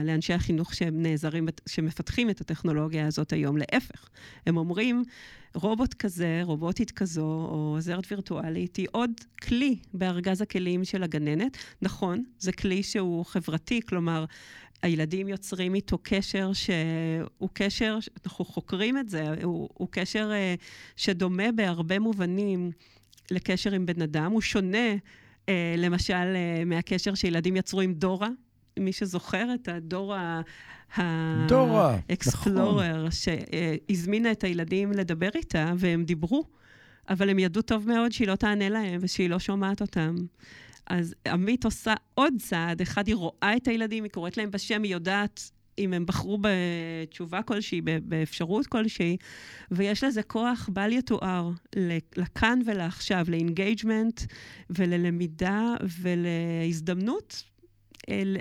לאנשי 0.03 0.33
החינוך 0.33 0.75
שהם 0.75 1.01
נעזרים, 1.01 1.47
שמפתחים 1.69 2.29
את 2.29 2.41
הטכנולוגיה 2.41 3.07
הזאת 3.07 3.33
היום. 3.33 3.57
להפך, 3.57 4.09
הם 4.45 4.57
אומרים, 4.57 5.03
רובוט 5.53 5.93
כזה, 5.93 6.41
רובוטית 6.43 6.91
כזו, 6.91 7.21
או 7.21 7.73
עוזרת 7.75 8.11
וירטואלית, 8.11 8.75
היא 8.75 8.87
עוד 8.91 9.11
כלי 9.41 9.77
בארגז 9.93 10.41
הכלים 10.41 10.85
של 10.85 11.03
הגננת. 11.03 11.57
נכון, 11.81 12.23
זה 12.39 12.51
כלי 12.51 12.83
שהוא 12.83 13.25
חברתי, 13.25 13.81
כלומר, 13.81 14.25
הילדים 14.81 15.27
יוצרים 15.27 15.75
איתו 15.75 15.97
קשר 16.03 16.53
שהוא 16.53 17.49
קשר, 17.53 17.97
אנחנו 18.25 18.45
חוקרים 18.45 18.97
את 18.97 19.09
זה, 19.09 19.23
הוא, 19.43 19.69
הוא 19.73 19.87
קשר 19.91 20.31
uh, 20.31 20.61
שדומה 20.95 21.51
בהרבה 21.51 21.99
מובנים 21.99 22.71
לקשר 23.31 23.71
עם 23.71 23.85
בן 23.85 24.01
אדם. 24.01 24.31
הוא 24.31 24.41
שונה, 24.41 24.95
למשל, 25.77 26.13
uh, 26.13 26.65
מהקשר 26.65 27.15
שילדים 27.15 27.55
יצרו 27.55 27.81
עם 27.81 27.93
דורה. 27.93 28.29
מי 28.79 28.91
שזוכר 28.91 29.53
את 29.53 29.67
הדור 29.67 30.15
ה... 30.15 30.41
דורה, 31.47 31.97
האקספלורר, 32.09 32.97
נכון. 32.97 33.11
שהזמינה 33.11 34.31
את 34.31 34.43
הילדים 34.43 34.91
לדבר 34.91 35.29
איתה, 35.35 35.73
והם 35.77 36.03
דיברו, 36.03 36.43
אבל 37.09 37.29
הם 37.29 37.39
ידעו 37.39 37.61
טוב 37.61 37.87
מאוד 37.87 38.11
שהיא 38.11 38.27
לא 38.27 38.35
תענה 38.35 38.69
להם 38.69 38.99
ושהיא 39.01 39.29
לא 39.29 39.39
שומעת 39.39 39.81
אותם. 39.81 40.15
אז 40.87 41.15
עמית 41.27 41.65
עושה 41.65 41.93
עוד 42.13 42.33
צעד, 42.39 42.81
אחד, 42.81 43.07
היא 43.07 43.15
רואה 43.15 43.53
את 43.57 43.67
הילדים, 43.67 44.03
היא 44.03 44.11
קוראת 44.11 44.37
להם 44.37 44.51
בשם, 44.51 44.83
היא 44.83 44.91
יודעת 44.91 45.51
אם 45.77 45.93
הם 45.93 46.05
בחרו 46.05 46.39
בתשובה 46.41 47.41
כלשהי, 47.41 47.81
באפשרות 47.81 48.67
כלשהי, 48.67 49.17
ויש 49.71 50.03
לזה 50.03 50.23
כוח 50.23 50.69
בל 50.73 50.91
יתואר 50.91 51.49
לכאן 52.17 52.59
ולעכשיו, 52.65 53.25
ל 53.29 53.38
engagement 53.38 54.21
וללמידה 54.69 55.73
ולהזדמנות. 56.01 57.43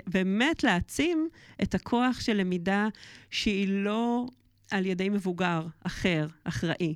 באמת 0.07 0.63
להעצים 0.63 1.29
את 1.63 1.75
הכוח 1.75 2.19
של 2.19 2.37
למידה 2.37 2.87
שהיא 3.31 3.67
לא 3.69 4.25
על 4.71 4.85
ידי 4.85 5.09
מבוגר 5.09 5.67
אחר, 5.83 6.27
אחראי. 6.43 6.95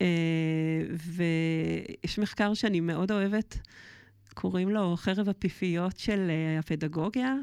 אה, 0.00 0.06
ויש 2.02 2.18
מחקר 2.18 2.54
שאני 2.54 2.80
מאוד 2.80 3.12
אוהבת, 3.12 3.58
קוראים 4.34 4.70
לו 4.70 4.96
חרב 4.96 5.28
הפיפיות 5.28 5.98
של 5.98 6.30
uh, 6.30 6.58
הפדגוגיה, 6.58 7.34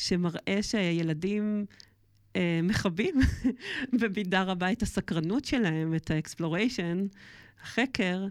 שמראה 0.00 0.62
שילדים 0.62 1.64
uh, 2.34 2.38
מכבים 2.62 3.14
במידה 4.00 4.42
רבה 4.42 4.72
את 4.72 4.82
הסקרנות 4.82 5.44
שלהם, 5.44 5.94
את 5.94 6.10
ה 6.10 6.17
exploration, 6.17 7.06
החקר, 7.62 8.26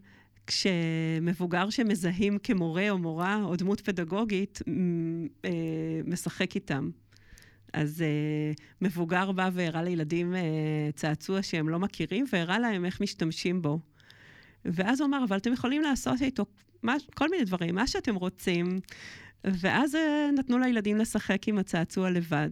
כשמבוגר 0.48 1.70
שמזהים 1.70 2.38
כמורה 2.38 2.90
או 2.90 2.98
מורה 2.98 3.44
או 3.44 3.56
דמות 3.56 3.82
פדגוגית 3.82 4.60
uh, 4.62 5.50
משחק 6.06 6.56
איתם. 6.56 6.90
אז 7.74 8.04
uh, 8.04 8.62
מבוגר 8.82 9.32
בא 9.32 9.50
והראה 9.54 9.84
לילדים 9.84 10.34
uh, 10.34 10.38
צעצוע 10.96 11.44
שהם 11.44 11.70
לא 11.70 11.80
מכירים, 11.80 12.26
והראה 12.34 12.60
להם 12.60 12.86
איך 12.86 13.02
משתמשים 13.02 13.62
בו. 13.62 13.80
ואז 14.66 15.02
הוא 15.02 15.08
אמר, 15.08 15.24
אבל 15.28 15.38
אתם 15.38 15.54
יכולים 15.54 15.82
לעשות 15.82 16.22
איתו 16.22 16.46
מה, 16.84 16.96
כל 17.16 17.30
מיני 17.30 17.44
דברים, 17.44 17.76
מה 17.76 17.88
שאתם 17.88 18.16
רוצים. 18.16 18.80
ואז 19.44 19.96
אה, 19.96 20.30
נתנו 20.38 20.60
לילדים 20.60 20.98
לשחק 20.98 21.48
עם 21.48 21.58
הצעצוע 21.58 22.10
לבד. 22.10 22.50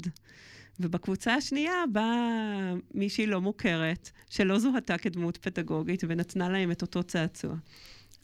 ובקבוצה 0.80 1.34
השנייה 1.34 1.74
באה 1.92 2.74
מישהי 2.94 3.28
לא 3.28 3.42
מוכרת, 3.42 4.10
שלא 4.30 4.60
זוהתה 4.60 4.98
כדמות 4.98 5.38
פדגוגית, 5.38 6.04
ונתנה 6.08 6.50
להם 6.50 6.72
את 6.72 6.82
אותו 6.82 7.04
צעצוע. 7.04 7.56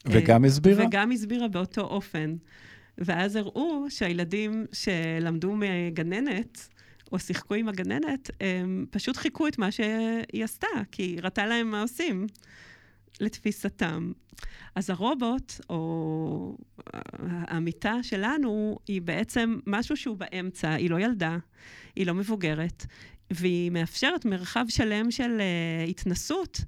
וגם 0.06 0.44
הסבירה? 0.44 0.86
וגם 0.86 1.12
הסבירה 1.12 1.48
באותו 1.48 1.80
אופן. 1.80 2.36
ואז 2.98 3.36
הראו 3.36 3.86
שהילדים 3.88 4.66
שלמדו 4.72 5.56
מגננת, 5.56 6.68
או 7.12 7.18
שיחקו 7.18 7.54
עם 7.54 7.68
הגננת, 7.68 8.30
הם 8.40 8.86
פשוט 8.90 9.16
חיכו 9.16 9.48
את 9.48 9.58
מה 9.58 9.70
שהיא 9.70 10.44
עשתה, 10.44 10.66
כי 10.92 11.02
היא 11.02 11.18
הראתה 11.18 11.46
להם 11.46 11.70
מה 11.70 11.82
עושים, 11.82 12.26
לתפיסתם. 13.20 14.12
אז 14.74 14.90
הרובוט, 14.90 15.52
או 15.70 16.56
המיטה 17.26 18.02
שלנו, 18.02 18.78
היא 18.86 19.02
בעצם 19.02 19.58
משהו 19.66 19.96
שהוא 19.96 20.16
באמצע, 20.16 20.70
היא 20.70 20.90
לא 20.90 21.00
ילדה, 21.00 21.38
היא 21.96 22.06
לא 22.06 22.14
מבוגרת, 22.14 22.86
והיא 23.30 23.70
מאפשרת 23.70 24.24
מרחב 24.24 24.64
שלם 24.68 25.10
של 25.10 25.38
uh, 25.38 25.90
התנסות 25.90 26.60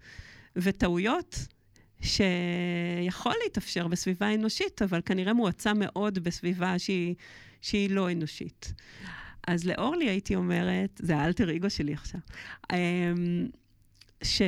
וטעויות 0.57 1.39
שיכול 2.03 3.33
להתאפשר 3.45 3.89
בסביבה 3.89 4.35
אנושית, 4.35 4.83
אבל 4.83 5.01
כנראה 5.05 5.33
מועצם 5.33 5.79
מאוד 5.79 6.19
בסביבה 6.19 6.79
שהיא, 6.79 7.15
שהיא 7.61 7.91
לא 7.91 8.13
אנושית. 8.13 8.73
אז 9.47 9.65
לאורלי 9.65 10.09
הייתי 10.09 10.35
אומרת, 10.35 11.01
זה 11.03 11.17
האלטר 11.17 11.57
אגו 11.57 11.71
שלי 11.71 11.95
עכשיו, 11.95 12.21
אמ, 12.73 13.49
ש, 14.27 14.43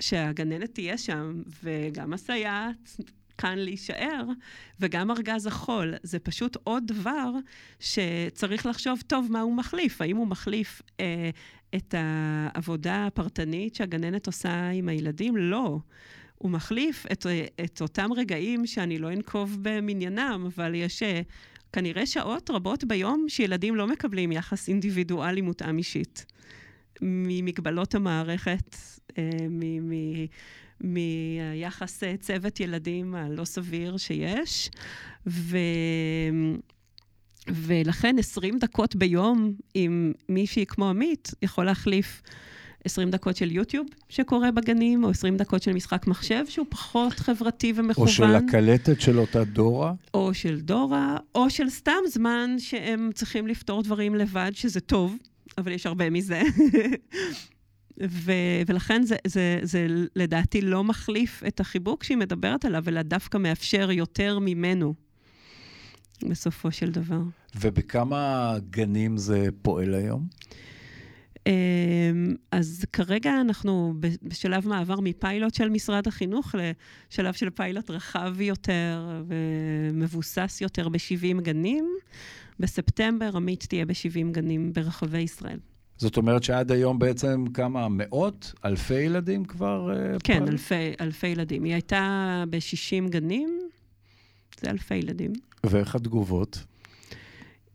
שהגננת 0.00 0.74
תהיה 0.74 0.98
שם, 0.98 1.42
וגם 1.62 2.12
הסייעת 2.12 2.96
כאן 3.38 3.58
להישאר, 3.58 4.24
וגם 4.80 5.10
ארגז 5.10 5.46
החול. 5.46 5.94
זה 6.02 6.18
פשוט 6.18 6.56
עוד 6.64 6.82
דבר 6.86 7.30
שצריך 7.80 8.66
לחשוב 8.66 9.02
טוב 9.06 9.26
מה 9.30 9.40
הוא 9.40 9.54
מחליף. 9.54 10.00
האם 10.00 10.16
הוא 10.16 10.26
מחליף 10.26 10.82
אה, 11.00 11.30
את 11.74 11.94
העבודה 11.98 13.06
הפרטנית 13.06 13.74
שהגננת 13.74 14.26
עושה 14.26 14.68
עם 14.68 14.88
הילדים? 14.88 15.36
לא. 15.36 15.78
הוא 16.38 16.50
מחליף 16.50 17.06
את, 17.12 17.26
את 17.64 17.80
אותם 17.80 18.10
רגעים 18.16 18.66
שאני 18.66 18.98
לא 18.98 19.12
אנקוב 19.12 19.58
במניינם, 19.62 20.48
אבל 20.54 20.74
יש 20.74 21.02
אה, 21.02 21.20
כנראה 21.72 22.06
שעות 22.06 22.50
רבות 22.50 22.84
ביום 22.84 23.24
שילדים 23.28 23.76
לא 23.76 23.86
מקבלים 23.86 24.32
יחס 24.32 24.68
אינדיבידואלי 24.68 25.40
מותאם 25.40 25.78
אישית. 25.78 26.26
ממגבלות 27.02 27.94
המערכת, 27.94 28.76
אה, 29.18 29.46
מיחס 30.80 32.02
אה, 32.02 32.16
צוות 32.20 32.60
ילדים 32.60 33.14
הלא 33.14 33.44
סביר 33.44 33.96
שיש. 33.96 34.70
ו... 35.26 35.58
ולכן 37.48 38.16
20 38.18 38.58
דקות 38.58 38.96
ביום 38.96 39.52
עם 39.74 40.12
מישהי 40.28 40.66
כמו 40.66 40.88
עמית 40.88 41.30
יכול 41.42 41.64
להחליף 41.64 42.22
20 42.86 43.10
דקות 43.10 43.36
של 43.36 43.52
יוטיוב 43.52 43.86
שקורה 44.08 44.50
בגנים, 44.50 45.04
או 45.04 45.10
20 45.10 45.36
דקות 45.36 45.62
של 45.62 45.72
משחק 45.72 46.06
מחשב 46.06 46.44
שהוא 46.48 46.66
פחות 46.68 47.12
חברתי 47.12 47.72
ומכוון. 47.76 48.06
או 48.06 48.12
של 48.12 48.34
הקלטת 48.34 49.00
של 49.00 49.18
אותה 49.18 49.44
דורה. 49.44 49.92
או 50.14 50.34
של 50.34 50.60
דורה, 50.60 51.16
או 51.34 51.50
של 51.50 51.70
סתם 51.70 51.92
זמן 52.08 52.54
שהם 52.58 53.10
צריכים 53.14 53.46
לפתור 53.46 53.82
דברים 53.82 54.14
לבד, 54.14 54.50
שזה 54.54 54.80
טוב, 54.80 55.16
אבל 55.58 55.72
יש 55.72 55.86
הרבה 55.86 56.10
מזה. 56.10 56.42
ו- 58.02 58.62
ולכן 58.66 59.02
זה, 59.02 59.16
זה, 59.26 59.58
זה 59.62 59.86
לדעתי 60.16 60.60
לא 60.60 60.84
מחליף 60.84 61.42
את 61.46 61.60
החיבוק 61.60 62.04
שהיא 62.04 62.16
מדברת 62.16 62.64
עליו, 62.64 62.84
אלא 62.88 63.02
דווקא 63.02 63.38
מאפשר 63.38 63.90
יותר 63.90 64.38
ממנו, 64.38 64.94
בסופו 66.28 66.70
של 66.72 66.90
דבר. 66.90 67.20
ובכמה 67.60 68.54
גנים 68.70 69.16
זה 69.16 69.48
פועל 69.62 69.94
היום? 69.94 70.26
אמ, 71.46 72.34
אז 72.52 72.84
כרגע 72.92 73.40
אנחנו 73.40 73.94
בשלב 74.22 74.68
מעבר 74.68 75.00
מפיילוט 75.00 75.54
של 75.54 75.68
משרד 75.68 76.06
החינוך 76.06 76.54
לשלב 76.54 77.34
של 77.34 77.50
פיילוט 77.50 77.90
רחב 77.90 78.40
יותר 78.40 79.22
ומבוסס 79.28 80.58
יותר 80.60 80.88
ב-70 80.88 81.40
גנים. 81.40 81.88
בספטמבר 82.60 83.30
עמית 83.36 83.66
תהיה 83.68 83.86
ב-70 83.86 84.32
גנים 84.32 84.72
ברחבי 84.72 85.18
ישראל. 85.18 85.58
זאת 85.98 86.16
אומרת 86.16 86.42
שעד 86.42 86.72
היום 86.72 86.98
בעצם 86.98 87.44
כמה 87.54 87.88
מאות, 87.88 88.52
אלפי 88.64 88.94
ילדים 88.94 89.44
כבר 89.44 89.90
אה, 89.90 90.16
כן, 90.24 90.38
פועל? 90.38 90.48
אלפי, 90.48 90.92
אלפי 91.00 91.26
ילדים. 91.26 91.64
היא 91.64 91.72
הייתה 91.72 92.44
ב-60 92.50 93.10
גנים, 93.10 93.60
זה 94.60 94.70
אלפי 94.70 94.94
ילדים. 94.94 95.32
ואיך 95.64 95.94
התגובות? 95.94 96.64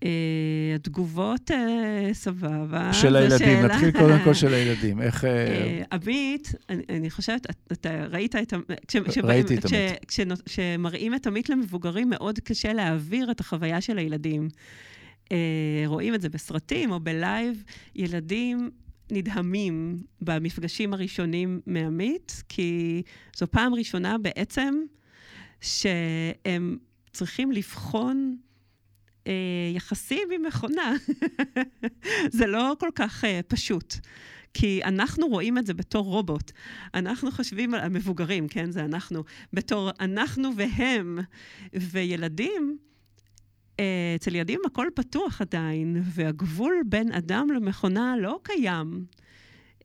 Uh, 0.02 0.06
התגובות, 0.76 1.52
uh, 1.52 1.54
סבבה. 2.14 2.94
של 2.94 3.16
הילדים. 3.16 3.66
נתחיל 3.66 3.92
קודם 3.92 4.20
כל 4.24 4.34
של 4.34 4.54
הילדים. 4.54 5.02
איך... 5.02 5.26
עמית, 5.92 6.48
uh, 6.48 6.74
אני, 6.90 7.10
חושבת, 7.10 7.48
אתה 7.72 8.06
ראית 8.10 8.36
את... 8.36 8.54
ראיתי 9.24 9.58
את 9.58 9.66
עמית. 9.66 10.32
כשמראים 10.46 11.16
את 11.16 11.28
עמית 11.28 11.50
למבוגרים, 11.50 12.10
מאוד 12.10 12.40
קשה 12.40 12.74
להעביר 12.74 13.32
את 13.32 13.40
החוויה 13.40 13.82
של 13.82 13.98
הילדים. 13.98 14.48
רואים 15.86 16.16
את 16.16 16.22
זה 16.22 16.30
בסרטים 16.30 16.92
או 16.92 17.00
בלייב, 17.00 17.64
ילדים 17.96 18.70
נדהמים 19.12 20.04
במפגשים 20.22 20.94
הראשונים 20.94 21.62
מעמית, 21.66 22.44
כי 22.50 23.02
זו 23.36 23.48
פעם 23.52 23.74
ראשונה 23.74 24.18
בעצם 24.18 24.76
שהם 25.62 26.78
צריכים 27.12 27.52
לבחון 27.52 28.38
אה, 29.28 29.34
יחסים 29.76 30.28
עם 30.36 30.42
מכונה. 30.44 30.94
זה 32.38 32.48
לא 32.48 32.76
כל 32.80 32.90
כך 32.96 33.26
אה, 33.26 33.40
פשוט. 33.48 33.96
כי 34.54 34.82
אנחנו 34.84 35.28
רואים 35.28 35.58
את 35.58 35.66
זה 35.66 35.74
בתור 35.74 36.06
רובוט. 36.06 36.52
אנחנו 36.94 37.32
חושבים 37.32 37.74
על 37.74 37.80
המבוגרים, 37.80 38.48
כן? 38.48 38.72
זה 38.72 38.86
אנחנו. 38.86 39.24
בתור 39.54 39.90
אנחנו 40.00 40.50
והם. 40.56 41.20
וילדים, 41.74 42.78
אה, 43.80 44.14
אצל 44.16 44.36
ילדים 44.36 44.60
הכל 44.66 44.88
פתוח 44.96 45.42
עדיין, 45.42 46.02
והגבול 46.06 46.74
בין 46.86 47.12
אדם 47.12 47.48
למכונה 47.56 48.16
לא 48.18 48.40
קיים. 48.44 49.06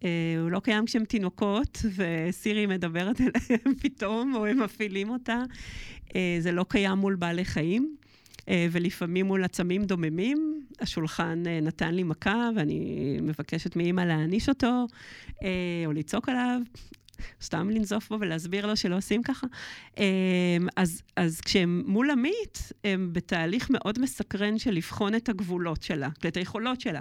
אה, 0.05 0.35
הוא 0.43 0.51
לא 0.51 0.61
קיים 0.61 0.85
כשהם 0.87 1.05
תינוקות, 1.05 1.79
וסירי 1.95 2.67
מדברת 2.67 3.21
אליהם 3.21 3.75
פתאום, 3.81 4.35
או 4.35 4.47
הם 4.47 4.63
מפעילים 4.63 5.11
אותה. 5.11 5.43
אה, 6.17 6.37
זה 6.41 6.53
לא 6.53 6.65
קיים 6.69 6.99
מול 6.99 7.15
בעלי 7.15 7.45
חיים. 7.45 7.97
אה, 8.49 8.67
ולפעמים 8.73 9.27
מול 9.27 9.45
עצמים 9.45 9.85
דוממים. 9.85 10.63
השולחן 10.81 11.43
אה, 11.47 11.61
נתן 11.63 11.95
לי 11.95 12.03
מכה, 12.03 12.51
ואני 12.57 13.19
מבקשת 13.23 13.77
מאימא 13.77 14.01
להעניש 14.01 14.49
אותו, 14.49 14.87
אה, 15.43 15.49
או 15.87 15.93
לצעוק 15.93 16.29
עליו. 16.29 16.61
סתם 17.43 17.71
לנזוף 17.71 18.09
בו 18.09 18.21
ולהסביר 18.21 18.67
לו 18.67 18.77
שלא 18.77 18.97
עושים 18.97 19.23
ככה. 19.23 19.47
אז, 20.77 21.03
אז 21.17 21.41
כשהם 21.41 21.83
מול 21.87 22.11
עמית, 22.11 22.73
הם 22.85 23.09
בתהליך 23.13 23.71
מאוד 23.71 23.99
מסקרן 23.99 24.59
של 24.59 24.71
לבחון 24.71 25.15
את 25.15 25.29
הגבולות 25.29 25.83
שלה, 25.83 26.09
את 26.29 26.37
היכולות 26.37 26.81
שלה. 26.81 27.01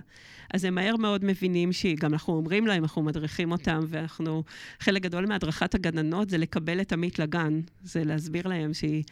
אז 0.53 0.63
הם 0.63 0.75
מהר 0.75 0.95
מאוד 0.95 1.25
מבינים 1.25 1.73
שגם 1.73 2.13
אנחנו 2.13 2.33
אומרים 2.33 2.67
להם, 2.67 2.83
אנחנו 2.83 3.03
מדריכים 3.03 3.51
אותם, 3.51 3.79
ואנחנו, 3.87 4.43
חלק 4.79 5.01
גדול 5.01 5.25
מהדרכת 5.25 5.75
הגננות 5.75 6.29
זה 6.29 6.37
לקבל 6.37 6.81
את 6.81 6.93
עמית 6.93 7.19
לגן. 7.19 7.59
זה 7.83 8.03
להסביר 8.03 8.47
להם 8.47 8.73
שהיא 8.73 9.03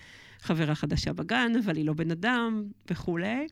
חברה 0.43 0.75
חדשה 0.75 1.13
בגן, 1.13 1.51
אבל 1.65 1.77
היא 1.77 1.85
לא 1.85 1.93
בן 1.93 2.11
אדם 2.11 2.63
וכולי. 2.89 3.47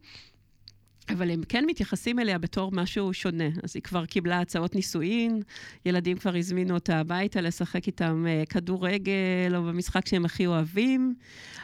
אבל 1.09 1.31
הם 1.31 1.41
כן 1.49 1.65
מתייחסים 1.65 2.19
אליה 2.19 2.37
בתור 2.37 2.71
משהו 2.71 3.13
שונה. 3.13 3.47
אז 3.63 3.71
היא 3.75 3.83
כבר 3.83 4.05
קיבלה 4.05 4.39
הצעות 4.39 4.75
נישואין, 4.75 5.41
ילדים 5.85 6.17
כבר 6.17 6.35
הזמינו 6.35 6.73
אותה 6.73 6.99
הביתה 6.99 7.41
לשחק 7.41 7.87
איתם 7.87 8.25
uh, 8.25 8.49
כדורגל 8.49 9.55
או 9.55 9.63
במשחק 9.63 10.07
שהם 10.07 10.25
הכי 10.25 10.47
אוהבים, 10.47 11.15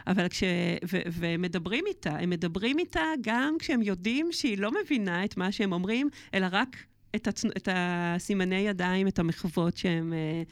אבל 0.07 0.27
כש... 0.27 0.43
ו- 0.91 1.01
ומדברים 1.11 1.83
איתה, 1.87 2.17
הם 2.17 2.29
מדברים 2.29 2.79
איתה 2.79 3.03
גם 3.21 3.55
כשהם 3.59 3.81
יודעים 3.81 4.31
שהיא 4.31 4.57
לא 4.57 4.71
מבינה 4.83 5.25
את 5.25 5.37
מה 5.37 5.51
שהם 5.51 5.71
אומרים, 5.71 6.09
אלא 6.33 6.47
רק 6.51 6.77
את, 7.17 7.27
הצ... 7.27 7.45
את 7.45 7.69
הסימני 7.71 8.55
ידיים, 8.55 9.07
את 9.07 9.19
המחוות 9.19 9.77
שהם 9.77 10.13
אה, 10.13 10.43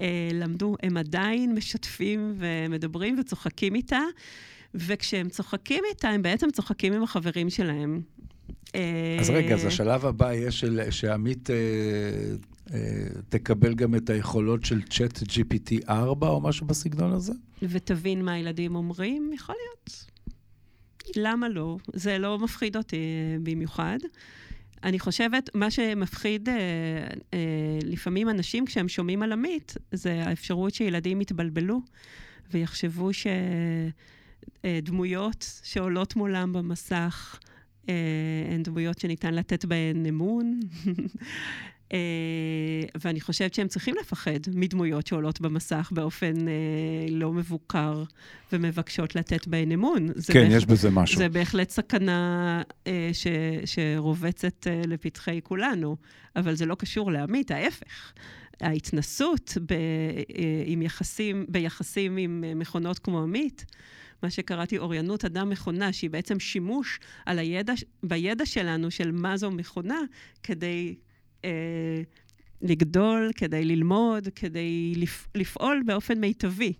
אה, 0.00 0.28
למדו, 0.32 0.76
הם 0.82 0.96
עדיין 0.96 1.54
משתפים 1.54 2.34
ומדברים 2.36 3.16
וצוחקים 3.20 3.74
איתה, 3.74 4.00
וכשהם 4.74 5.28
צוחקים 5.28 5.84
איתה, 5.90 6.08
הם 6.08 6.22
בעצם 6.22 6.50
צוחקים 6.50 6.92
עם 6.92 7.02
החברים 7.02 7.50
שלהם. 7.50 8.02
אז 9.20 9.30
רגע, 9.30 9.54
אז 9.54 9.64
השלב 9.64 10.06
הבא 10.06 10.32
יהיה 10.32 10.50
של, 10.50 10.80
שעמית 10.90 11.50
אה, 11.50 11.56
אה, 12.74 13.06
תקבל 13.28 13.74
גם 13.74 13.94
את 13.94 14.10
היכולות 14.10 14.64
של 14.64 14.82
צ'אט 14.82 15.18
GPT 15.18 15.88
4 15.88 16.28
או 16.28 16.40
משהו 16.40 16.66
בסגנון 16.66 17.12
הזה? 17.12 17.32
ותבין 17.62 18.24
מה 18.24 18.32
הילדים 18.32 18.76
אומרים? 18.76 19.30
יכול 19.34 19.54
להיות. 19.58 20.04
למה 21.16 21.48
לא? 21.48 21.76
זה 21.92 22.18
לא 22.18 22.38
מפחיד 22.38 22.76
אותי 22.76 22.96
במיוחד. 23.42 23.98
אני 24.84 24.98
חושבת, 24.98 25.50
מה 25.54 25.70
שמפחיד 25.70 26.48
אה, 26.48 26.54
אה, 27.34 27.38
לפעמים 27.82 28.28
אנשים 28.28 28.66
כשהם 28.66 28.88
שומעים 28.88 29.22
על 29.22 29.32
עמית, 29.32 29.74
זה 29.92 30.22
האפשרות 30.24 30.74
שילדים 30.74 31.20
יתבלבלו 31.20 31.80
ויחשבו 32.50 33.10
שדמויות 34.54 35.42
אה, 35.42 35.66
שעולות 35.66 36.16
מולם 36.16 36.52
במסך 36.52 37.38
אה, 37.88 37.94
הן 38.50 38.62
דמויות 38.62 38.98
שניתן 38.98 39.34
לתת 39.34 39.64
בהן 39.64 40.06
אמון. 40.06 40.60
Uh, 41.94 41.96
ואני 43.04 43.20
חושבת 43.20 43.54
שהם 43.54 43.68
צריכים 43.68 43.94
לפחד 44.00 44.38
מדמויות 44.54 45.06
שעולות 45.06 45.40
במסך 45.40 45.90
באופן 45.94 46.34
uh, 46.34 47.10
לא 47.10 47.32
מבוקר 47.32 48.02
ומבקשות 48.52 49.16
לתת 49.16 49.46
בהן 49.46 49.72
אמון. 49.72 50.08
כן, 50.32 50.48
יש 50.50 50.66
בזה 50.66 50.90
משהו. 50.90 51.18
זה 51.18 51.28
בהחלט 51.28 51.70
סכנה 51.70 52.62
uh, 52.68 52.88
ש, 53.12 53.26
שרובצת 53.64 54.66
לפתחי 54.86 55.40
כולנו, 55.42 55.96
אבל 56.36 56.54
זה 56.54 56.66
לא 56.66 56.74
קשור 56.74 57.12
לעמית, 57.12 57.50
ההפך. 57.50 58.12
ההתנסות 58.60 59.58
ב, 59.66 59.74
עם 60.66 60.82
יחסים, 60.82 61.46
ביחסים 61.48 62.16
עם 62.16 62.44
מכונות 62.56 62.98
כמו 62.98 63.22
עמית, 63.22 63.64
מה 64.22 64.30
שקראתי 64.30 64.78
אוריינות 64.78 65.24
אדם-מכונה, 65.24 65.92
שהיא 65.92 66.10
בעצם 66.10 66.40
שימוש 66.40 67.00
על 67.26 67.38
הידע, 67.38 67.72
בידע 68.02 68.46
שלנו 68.46 68.90
של 68.90 69.12
מה 69.12 69.36
זו 69.36 69.50
מכונה, 69.50 70.00
כדי 70.42 70.94
אה, 70.98 71.13
לגדול, 72.62 73.30
כדי 73.36 73.64
ללמוד, 73.64 74.28
כדי 74.34 74.92
לפ, 74.96 75.26
לפעול 75.34 75.82
באופן 75.86 76.20
מיטבי. 76.20 76.72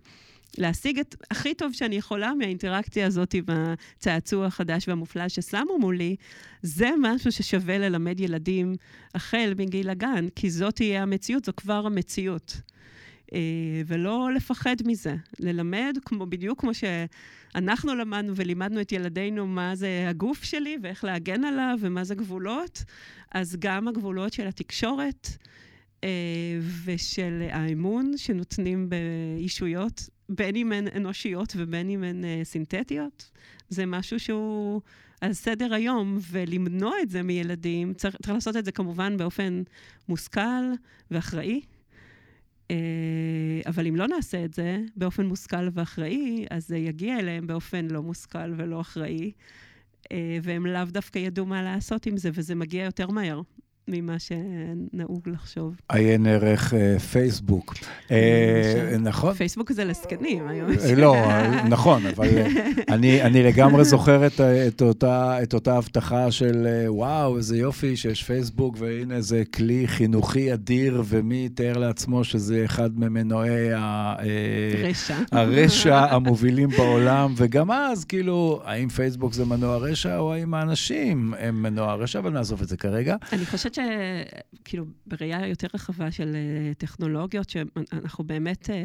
להשיג 0.57 0.99
את 0.99 1.15
הכי 1.31 1.53
טוב 1.53 1.73
שאני 1.73 1.95
יכולה 1.95 2.33
מהאינטראקציה 2.33 3.07
הזאת 3.07 3.33
עם 3.33 3.43
הצעצוע 3.47 4.45
החדש 4.45 4.87
והמופלא 4.87 5.29
ששמו 5.29 5.79
מולי, 5.79 6.15
זה 6.61 6.89
משהו 7.01 7.31
ששווה 7.31 7.77
ללמד 7.77 8.19
ילדים 8.19 8.75
החל 9.15 9.53
מגיל 9.57 9.89
הגן, 9.89 10.27
כי 10.35 10.49
זאת 10.49 10.75
תהיה 10.75 11.03
המציאות, 11.03 11.45
זו 11.45 11.51
כבר 11.57 11.85
המציאות. 11.85 12.57
אה, 13.33 13.39
ולא 13.87 14.29
לפחד 14.35 14.75
מזה, 14.85 15.15
ללמד, 15.39 15.97
כמו, 16.05 16.25
בדיוק 16.25 16.59
כמו 16.61 16.71
שאנחנו 16.73 17.95
למדנו 17.95 18.33
ולימדנו 18.35 18.81
את 18.81 18.91
ילדינו 18.91 19.47
מה 19.47 19.75
זה 19.75 20.05
הגוף 20.09 20.43
שלי 20.43 20.77
ואיך 20.81 21.03
להגן 21.03 21.43
עליו 21.43 21.77
ומה 21.79 22.03
זה 22.03 22.15
גבולות, 22.15 22.83
אז 23.31 23.55
גם 23.59 23.87
הגבולות 23.87 24.33
של 24.33 24.47
התקשורת 24.47 25.29
אה, 26.03 26.09
ושל 26.85 27.47
האמון 27.51 28.17
שנותנים 28.17 28.89
בישויות, 28.89 30.09
בין 30.29 30.55
אם 30.55 30.71
הן 30.71 30.87
אנושיות 30.95 31.53
ובין 31.57 31.89
אם 31.89 32.03
הן 32.03 32.25
אה, 32.25 32.41
סינתטיות, 32.43 33.31
זה 33.69 33.85
משהו 33.85 34.19
שהוא... 34.19 34.81
על 35.21 35.33
סדר 35.33 35.73
היום, 35.73 36.17
ולמנוע 36.31 36.93
את 37.01 37.09
זה 37.09 37.23
מילדים, 37.23 37.93
צריך, 37.93 38.15
צריך 38.15 38.33
לעשות 38.33 38.57
את 38.57 38.65
זה 38.65 38.71
כמובן 38.71 39.17
באופן 39.17 39.63
מושכל 40.09 40.71
ואחראי. 41.11 41.61
אה, 42.71 42.75
אבל 43.65 43.87
אם 43.87 43.95
לא 43.95 44.07
נעשה 44.07 44.45
את 44.45 44.53
זה 44.53 44.79
באופן 44.95 45.25
מושכל 45.25 45.67
ואחראי, 45.73 46.45
אז 46.49 46.67
זה 46.67 46.77
יגיע 46.77 47.19
אליהם 47.19 47.47
באופן 47.47 47.87
לא 47.87 48.01
מושכל 48.01 48.53
ולא 48.57 48.81
אחראי, 48.81 49.31
אה, 50.11 50.37
והם 50.43 50.65
לאו 50.65 50.85
דווקא 50.85 51.19
ידעו 51.19 51.45
מה 51.45 51.61
לעשות 51.63 52.05
עם 52.05 52.17
זה, 52.17 52.29
וזה 52.33 52.55
מגיע 52.55 52.83
יותר 52.83 53.07
מהר. 53.07 53.41
ממה 53.87 54.15
שנהוג 54.19 55.29
לחשוב. 55.29 55.75
עיין 55.89 56.27
ערך 56.27 56.73
אה, 56.73 56.99
פייסבוק. 56.99 57.73
אה, 58.11 58.97
נכון. 58.99 59.33
פייסבוק 59.33 59.71
זה 59.71 59.85
לזקנים 59.85 60.47
היום. 60.47 60.71
אה, 60.71 60.95
לא, 60.95 61.15
נכון, 61.69 62.05
אבל 62.05 62.27
אני 63.25 63.43
לגמרי 63.43 63.85
זוכר 63.85 64.27
את 65.43 65.53
אותה 65.53 65.77
הבטחה 65.77 66.31
של 66.31 66.67
וואו, 66.87 67.37
איזה 67.37 67.57
יופי 67.57 67.95
שיש 67.95 68.23
פייסבוק, 68.23 68.75
והנה 68.79 69.21
זה 69.21 69.43
כלי 69.53 69.87
חינוכי 69.87 70.53
אדיר, 70.53 71.03
ומי 71.05 71.45
יתאר 71.45 71.77
לעצמו 71.77 72.23
שזה 72.23 72.61
אחד 72.65 72.99
ממנועי 72.99 73.69
הרשע 75.31 76.05
המובילים 76.13 76.69
בעולם, 76.69 77.33
וגם 77.37 77.71
אז, 77.71 78.05
כאילו, 78.05 78.61
האם 78.65 78.89
פייסבוק 78.89 79.33
זה 79.33 79.45
מנוע 79.45 79.77
רשע, 79.77 80.17
או 80.17 80.33
האם 80.33 80.53
האנשים 80.53 81.33
הם 81.39 81.63
מנוע 81.63 81.95
רשע, 81.95 82.19
אבל 82.19 82.29
נעזוב 82.29 82.61
את 82.61 82.67
זה 82.67 82.77
כרגע. 82.77 83.15
אני 83.33 83.45
חושבת 83.45 83.74
שכאילו, 83.75 84.85
בראייה 85.05 85.47
יותר 85.47 85.67
רחבה 85.73 86.11
של 86.11 86.35
אה, 86.35 86.73
טכנולוגיות, 86.73 87.49
שאנחנו 87.49 88.23
באמת 88.23 88.69
אה, 88.69 88.75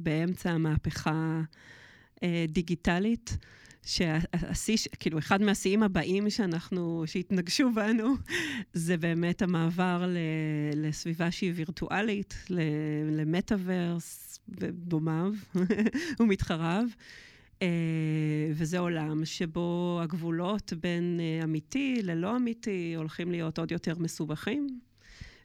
באמצע 0.00 0.50
המהפכה 0.50 1.40
אה, 2.22 2.44
דיגיטלית, 2.48 3.36
שהשיא, 3.86 4.76
כאילו, 5.00 5.18
אחד 5.18 5.42
מהשיאים 5.42 5.82
הבאים 5.82 6.30
שאנחנו, 6.30 7.04
שהתנגשו 7.06 7.72
בנו, 7.74 8.14
זה 8.72 8.96
באמת 8.96 9.42
המעבר 9.42 10.14
לסביבה 10.74 11.30
שהיא 11.30 11.52
וירטואלית, 11.54 12.34
למטאוורס 13.10 14.38
ודומיו 14.48 15.32
ומתחריו. 16.20 16.84
Uh, 17.60 17.62
וזה 18.52 18.78
עולם 18.78 19.24
שבו 19.24 20.00
הגבולות 20.02 20.72
בין 20.80 21.20
uh, 21.20 21.44
אמיתי 21.44 22.00
ללא 22.02 22.36
אמיתי 22.36 22.94
הולכים 22.96 23.30
להיות 23.30 23.58
עוד 23.58 23.72
יותר 23.72 23.98
מסובכים, 23.98 24.80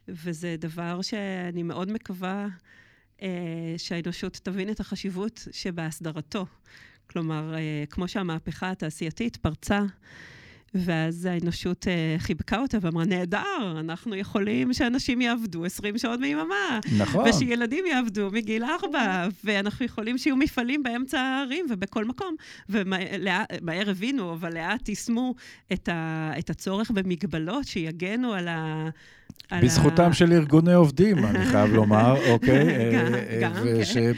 וזה 0.08 0.56
דבר 0.58 1.02
שאני 1.02 1.62
מאוד 1.62 1.92
מקווה 1.92 2.48
uh, 3.18 3.22
שהאנושות 3.76 4.40
תבין 4.42 4.70
את 4.70 4.80
החשיבות 4.80 5.48
שבהסדרתו. 5.52 6.46
כלומר, 7.06 7.54
uh, 7.54 7.90
כמו 7.90 8.08
שהמהפכה 8.08 8.70
התעשייתית 8.70 9.36
פרצה 9.36 9.80
ואז 10.74 11.26
האנושות 11.26 11.84
uh, 11.84 12.20
חיבקה 12.22 12.58
אותה 12.60 12.78
ואמרה, 12.80 13.04
נהדר, 13.04 13.76
אנחנו 13.80 14.14
יכולים 14.14 14.72
שאנשים 14.72 15.20
יעבדו 15.20 15.64
20 15.64 15.98
שעות 15.98 16.20
ביממה. 16.20 16.80
נכון. 16.98 17.28
ושילדים 17.28 17.84
יעבדו 17.86 18.30
מגיל 18.32 18.64
4, 18.64 19.28
ואנחנו 19.44 19.84
יכולים 19.84 20.18
שיהיו 20.18 20.36
מפעלים 20.36 20.82
באמצע 20.82 21.20
הערים 21.20 21.66
ובכל 21.70 22.04
מקום. 22.04 22.36
ומהר 22.68 23.90
הבינו, 23.90 24.32
אבל 24.32 24.54
לאט 24.54 24.88
יישמו 24.88 25.34
את, 25.72 25.88
ה, 25.88 26.30
את 26.38 26.50
הצורך 26.50 26.90
במגבלות 26.90 27.66
שיגנו 27.66 28.32
על 28.32 28.48
ה... 28.48 28.88
בזכותם 29.62 30.10
ה... 30.10 30.14
של 30.14 30.32
ארגוני 30.32 30.74
עובדים, 30.74 31.24
אני 31.24 31.44
חייב 31.44 31.74
לומר, 31.74 32.16
אוקיי? 32.32 32.92
גם, 32.92 33.14
אה, 33.14 33.38
גם, 33.40 33.52
וש... 33.64 33.92
כן. 33.92 34.12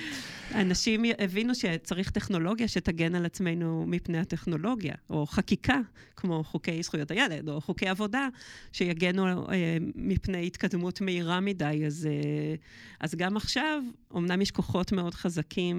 אנשים 0.55 1.05
הבינו 1.19 1.55
שצריך 1.55 2.11
טכנולוגיה 2.11 2.69
שתגן 2.69 3.15
על 3.15 3.27
עצמנו 3.27 3.85
מפני 3.87 4.19
הטכנולוגיה, 4.19 4.95
או 5.11 5.27
חקיקה, 5.27 5.81
כמו 6.17 6.45
חוקי 6.45 6.83
זכויות 6.83 7.11
הילד, 7.11 7.49
או 7.49 7.61
חוקי 7.61 7.89
עבודה, 7.89 8.29
שיגנו 8.73 9.51
אה, 9.51 9.77
מפני 9.95 10.47
התקדמות 10.47 11.01
מהירה 11.01 11.41
מדי. 11.41 11.83
אז, 11.87 12.09
אה, 12.11 12.55
אז 13.01 13.15
גם 13.15 13.37
עכשיו, 13.37 13.83
אמנם 14.17 14.43
יש 14.43 14.51
כוחות 14.51 14.93
מאוד 14.93 15.15
חזקים 15.15 15.77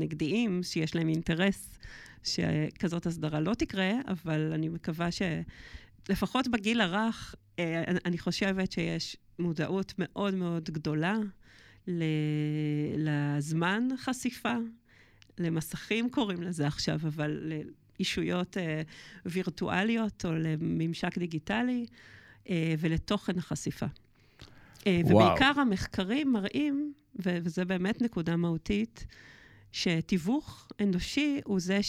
נגדיים, 0.00 0.62
שיש 0.62 0.94
להם 0.94 1.08
אינטרס 1.08 1.78
שכזאת 2.22 3.06
הסדרה 3.06 3.40
לא 3.40 3.54
תקרה, 3.54 3.90
אבל 4.08 4.52
אני 4.54 4.68
מקווה 4.68 5.08
שלפחות 6.08 6.48
בגיל 6.48 6.80
הרך, 6.80 7.34
אה, 7.58 7.84
אני 8.04 8.18
חושבת 8.18 8.72
שיש 8.72 9.16
מודעות 9.38 9.94
מאוד 9.98 10.34
מאוד 10.34 10.70
גדולה. 10.70 11.16
לזמן 12.96 13.88
חשיפה, 13.96 14.54
למסכים 15.38 16.10
קוראים 16.10 16.42
לזה 16.42 16.66
עכשיו, 16.66 16.94
אבל 16.94 17.52
לאישויות 17.98 18.56
אה, 18.56 18.82
וירטואליות 19.26 20.24
או 20.24 20.32
לממשק 20.32 21.18
דיגיטלי 21.18 21.86
אה, 22.50 22.74
ולתוכן 22.78 23.38
החשיפה. 23.38 23.86
אה, 24.86 25.00
ובעיקר 25.06 25.60
המחקרים 25.60 26.32
מראים, 26.32 26.92
וזו 27.16 27.62
באמת 27.66 28.02
נקודה 28.02 28.36
מהותית, 28.36 29.06
שתיווך 29.74 30.68
אנושי 30.80 31.40
הוא 31.44 31.60
זה 31.60 31.80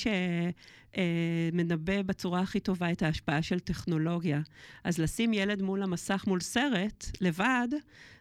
שמנבא 0.94 2.02
בצורה 2.02 2.42
הכי 2.42 2.60
טובה 2.60 2.92
את 2.92 3.02
ההשפעה 3.02 3.42
של 3.42 3.60
טכנולוגיה. 3.60 4.42
אז 4.84 4.98
לשים 4.98 5.34
ילד 5.34 5.62
מול 5.62 5.84
המסך, 5.84 6.24
מול 6.28 6.40
סרט, 6.40 7.06
לבד, 7.22 7.68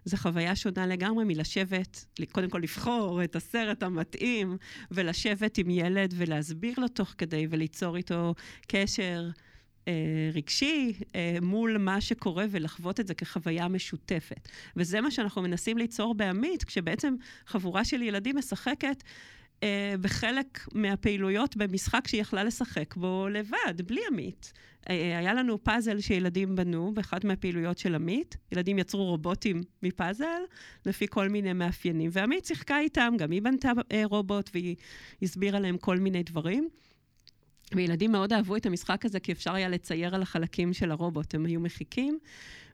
זו 0.05 0.17
חוויה 0.17 0.57
שונה 0.57 0.87
לגמרי 0.87 1.25
מלשבת, 1.25 2.05
קודם 2.33 2.51
כל 2.51 2.59
לבחור 2.59 3.25
את 3.25 3.37
הסרט 3.37 3.83
המתאים, 3.83 4.57
ולשבת 4.91 5.59
עם 5.59 5.71
ילד 5.71 6.15
ולהסביר 6.17 6.75
לו 6.79 6.89
תוך 6.89 7.15
כדי, 7.19 7.47
וליצור 7.51 7.97
איתו 7.97 8.35
קשר. 8.69 9.31
אה, 9.89 10.31
רגשי 10.33 10.93
אה, 11.15 11.37
מול 11.43 11.79
מה 11.79 12.01
שקורה 12.01 12.45
ולחוות 12.51 13.01
את 13.01 13.07
זה 13.07 13.15
כחוויה 13.15 13.69
משותפת. 13.69 14.49
וזה 14.77 15.01
מה 15.01 15.11
שאנחנו 15.11 15.43
מנסים 15.43 15.79
ליצור 15.79 16.15
בעמית, 16.15 16.65
כשבעצם 16.65 17.15
חבורה 17.47 17.85
של 17.85 18.03
ילדים 18.03 18.37
משחקת 18.37 19.03
אה, 19.65 19.95
בחלק 20.01 20.67
מהפעילויות 20.75 21.57
במשחק 21.57 22.09
שהיא 22.09 22.21
יכלה 22.21 22.45
לשחק 22.45 22.97
בו 22.97 23.29
לבד, 23.29 23.83
בלי 23.87 24.01
עמית. 24.11 24.53
אה, 24.91 25.19
היה 25.19 25.35
לנו 25.35 25.65
פאזל 25.65 26.01
שילדים 26.01 26.57
בנו 26.57 26.95
באחת 26.95 27.25
מהפעילויות 27.25 27.79
של 27.79 27.95
עמית. 27.95 28.37
ילדים 28.53 28.79
יצרו 28.79 29.05
רובוטים 29.05 29.63
מפאזל 29.83 30.41
לפי 30.87 31.07
כל 31.09 31.29
מיני 31.29 31.53
מאפיינים, 31.53 32.11
ועמית 32.13 32.45
שיחקה 32.45 32.79
איתם, 32.79 33.15
גם 33.19 33.31
היא 33.31 33.43
בנתה 33.43 33.73
אה, 33.93 34.03
רובוט 34.05 34.51
והיא 34.55 34.77
הסבירה 35.23 35.61
להם 35.61 35.79
כל 35.79 35.99
מיני 35.99 36.23
דברים. 36.23 36.69
וילדים 37.75 38.13
מאוד 38.13 38.33
אהבו 38.33 38.57
את 38.57 38.67
המשחק 38.67 39.05
הזה, 39.05 39.21
כי 39.21 39.33
אפשר 39.33 39.55
היה 39.55 39.69
לצייר 39.69 40.15
על 40.15 40.23
החלקים 40.23 40.73
של 40.73 40.91
הרובוט. 40.91 41.35
הם 41.35 41.47
היו 41.47 41.61
מחיקים, 41.61 42.19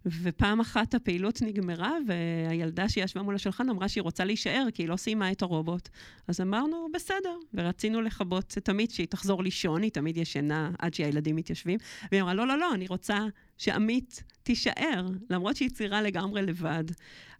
ופעם 0.07 0.61
אחת 0.61 0.95
הפעילות 0.95 1.43
נגמרה, 1.43 1.93
והילדה 2.07 2.89
שישבה 2.89 3.23
מול 3.23 3.35
השולחן 3.35 3.71
אמרה 3.71 3.89
שהיא 3.89 4.03
רוצה 4.03 4.25
להישאר, 4.25 4.67
כי 4.75 4.83
היא 4.83 4.89
לא 4.89 4.97
סיימה 4.97 5.33
את 5.33 5.43
הרובוט. 5.43 5.89
אז 6.29 6.41
אמרנו, 6.41 6.89
בסדר, 6.95 7.37
ורצינו 7.55 8.01
לכבות 8.01 8.55
את 8.59 8.69
עמית 8.69 8.91
שהיא 8.91 9.07
תחזור 9.07 9.43
לישון, 9.43 9.83
היא 9.83 9.91
תמיד 9.91 10.17
ישנה 10.17 10.71
עד 10.79 10.95
שהילדים 10.95 11.37
מתיישבים. 11.37 11.79
והיא 12.11 12.23
אמרה, 12.23 12.35
לא, 12.35 12.47
לא, 12.47 12.59
לא, 12.59 12.75
אני 12.75 12.87
רוצה 12.87 13.19
שעמית 13.59 14.23
תישאר, 14.43 15.07
למרות 15.31 15.57
שהיא 15.57 15.71
ציירה 15.71 16.03
לגמרי 16.03 16.43
לבד. 16.43 16.85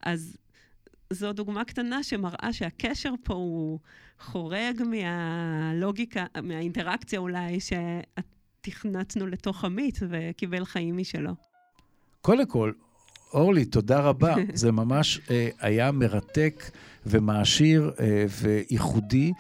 אז 0.03 0.37
זו 1.13 1.33
דוגמה 1.33 1.65
קטנה 1.65 2.03
שמראה 2.03 2.53
שהקשר 2.53 3.15
פה 3.23 3.35
הוא 3.35 3.79
חורג 4.21 4.83
מהלוגיקה, 4.83 6.27
מהאינטראקציה 6.43 7.19
אולי, 7.19 7.59
שתכנתנו 7.61 9.27
לתוך 9.27 9.65
עמית 9.65 9.99
וקיבל 10.09 10.65
חיים 10.65 10.97
משלו. 10.97 11.50
קודם 12.23 12.47
כל, 12.47 12.73
אורלי, 13.35 13.65
תודה 13.65 14.01
רבה. 14.01 14.35
זה 14.55 14.73
ממש 14.73 15.21
אה, 15.31 15.49
היה 15.61 15.93
מרתק 15.93 16.71
ומעשיר 17.07 17.91
אה, 18.01 18.25
וייחודי. 18.43 19.33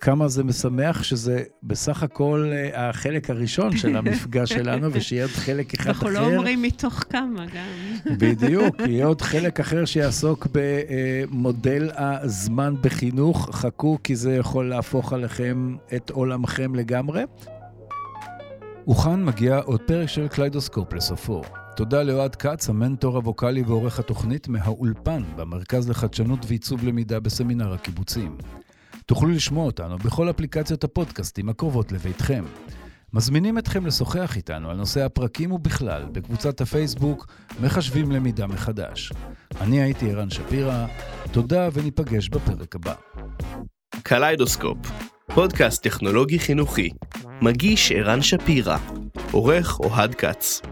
כמה 0.00 0.28
זה 0.28 0.44
משמח 0.44 1.02
שזה 1.02 1.42
בסך 1.62 2.02
הכל 2.02 2.50
אה, 2.52 2.88
החלק 2.88 3.30
הראשון 3.30 3.76
של 3.76 3.96
המפגש 3.96 4.52
שלנו, 4.58 4.92
ושיהיה 4.92 5.24
עוד 5.24 5.30
חלק 5.30 5.74
אחד 5.74 5.86
אנחנו 5.86 6.08
אחר. 6.08 6.16
אנחנו 6.16 6.30
לא 6.30 6.36
אומרים 6.36 6.62
מתוך 6.62 7.04
כמה 7.10 7.46
גם. 7.46 8.16
בדיוק, 8.18 8.76
יהיה 8.88 9.06
עוד 9.06 9.22
חלק 9.22 9.60
אחר 9.60 9.84
שיעסוק 9.84 10.46
במודל 10.52 11.90
הזמן 11.94 12.74
בחינוך. 12.80 13.56
חכו, 13.56 13.98
כי 14.04 14.16
זה 14.16 14.34
יכול 14.34 14.68
להפוך 14.68 15.12
עליכם 15.12 15.76
את 15.96 16.10
עולמכם 16.10 16.74
לגמרי. 16.74 17.22
וכאן 18.88 19.24
מגיע 19.24 19.58
עוד 19.58 19.80
פרק 19.80 20.08
של 20.08 20.28
קליידוסקופ 20.28 20.92
לסופו. 20.92 21.42
תודה 21.76 22.02
לאוהד 22.02 22.36
כץ, 22.36 22.68
המנטור 22.68 23.16
הווקאלי 23.16 23.62
ועורך 23.62 23.98
התוכנית 23.98 24.48
מהאולפן 24.48 25.22
במרכז 25.36 25.88
לחדשנות 25.88 26.38
ועיצוב 26.46 26.84
למידה 26.84 27.20
בסמינר 27.20 27.72
הקיבוצים. 27.72 28.36
תוכלו 29.06 29.30
לשמוע 29.30 29.66
אותנו 29.66 29.98
בכל 29.98 30.30
אפליקציות 30.30 30.84
הפודקאסטים 30.84 31.48
הקרובות 31.48 31.92
לביתכם. 31.92 32.44
מזמינים 33.12 33.58
אתכם 33.58 33.86
לשוחח 33.86 34.36
איתנו 34.36 34.70
על 34.70 34.76
נושא 34.76 35.04
הפרקים 35.04 35.52
ובכלל 35.52 36.04
בקבוצת 36.12 36.60
הפייסבוק 36.60 37.26
מחשבים 37.60 38.12
למידה 38.12 38.46
מחדש. 38.46 39.12
אני 39.60 39.82
הייתי 39.82 40.10
ערן 40.10 40.30
שפירא, 40.30 40.86
תודה 41.32 41.68
וניפגש 41.72 42.28
בפרק 42.28 42.76
הבא. 42.76 42.94
קליידוסקופ, 44.02 44.78
פודקאסט 45.34 45.82
טכנולוגי 45.82 46.38
חינוכי, 46.38 46.90
מגיש 47.42 47.92
ערן 47.92 48.22
שפירא, 48.22 48.78
עורך 49.32 49.80
אוהד 49.80 50.14
כץ. 50.14 50.62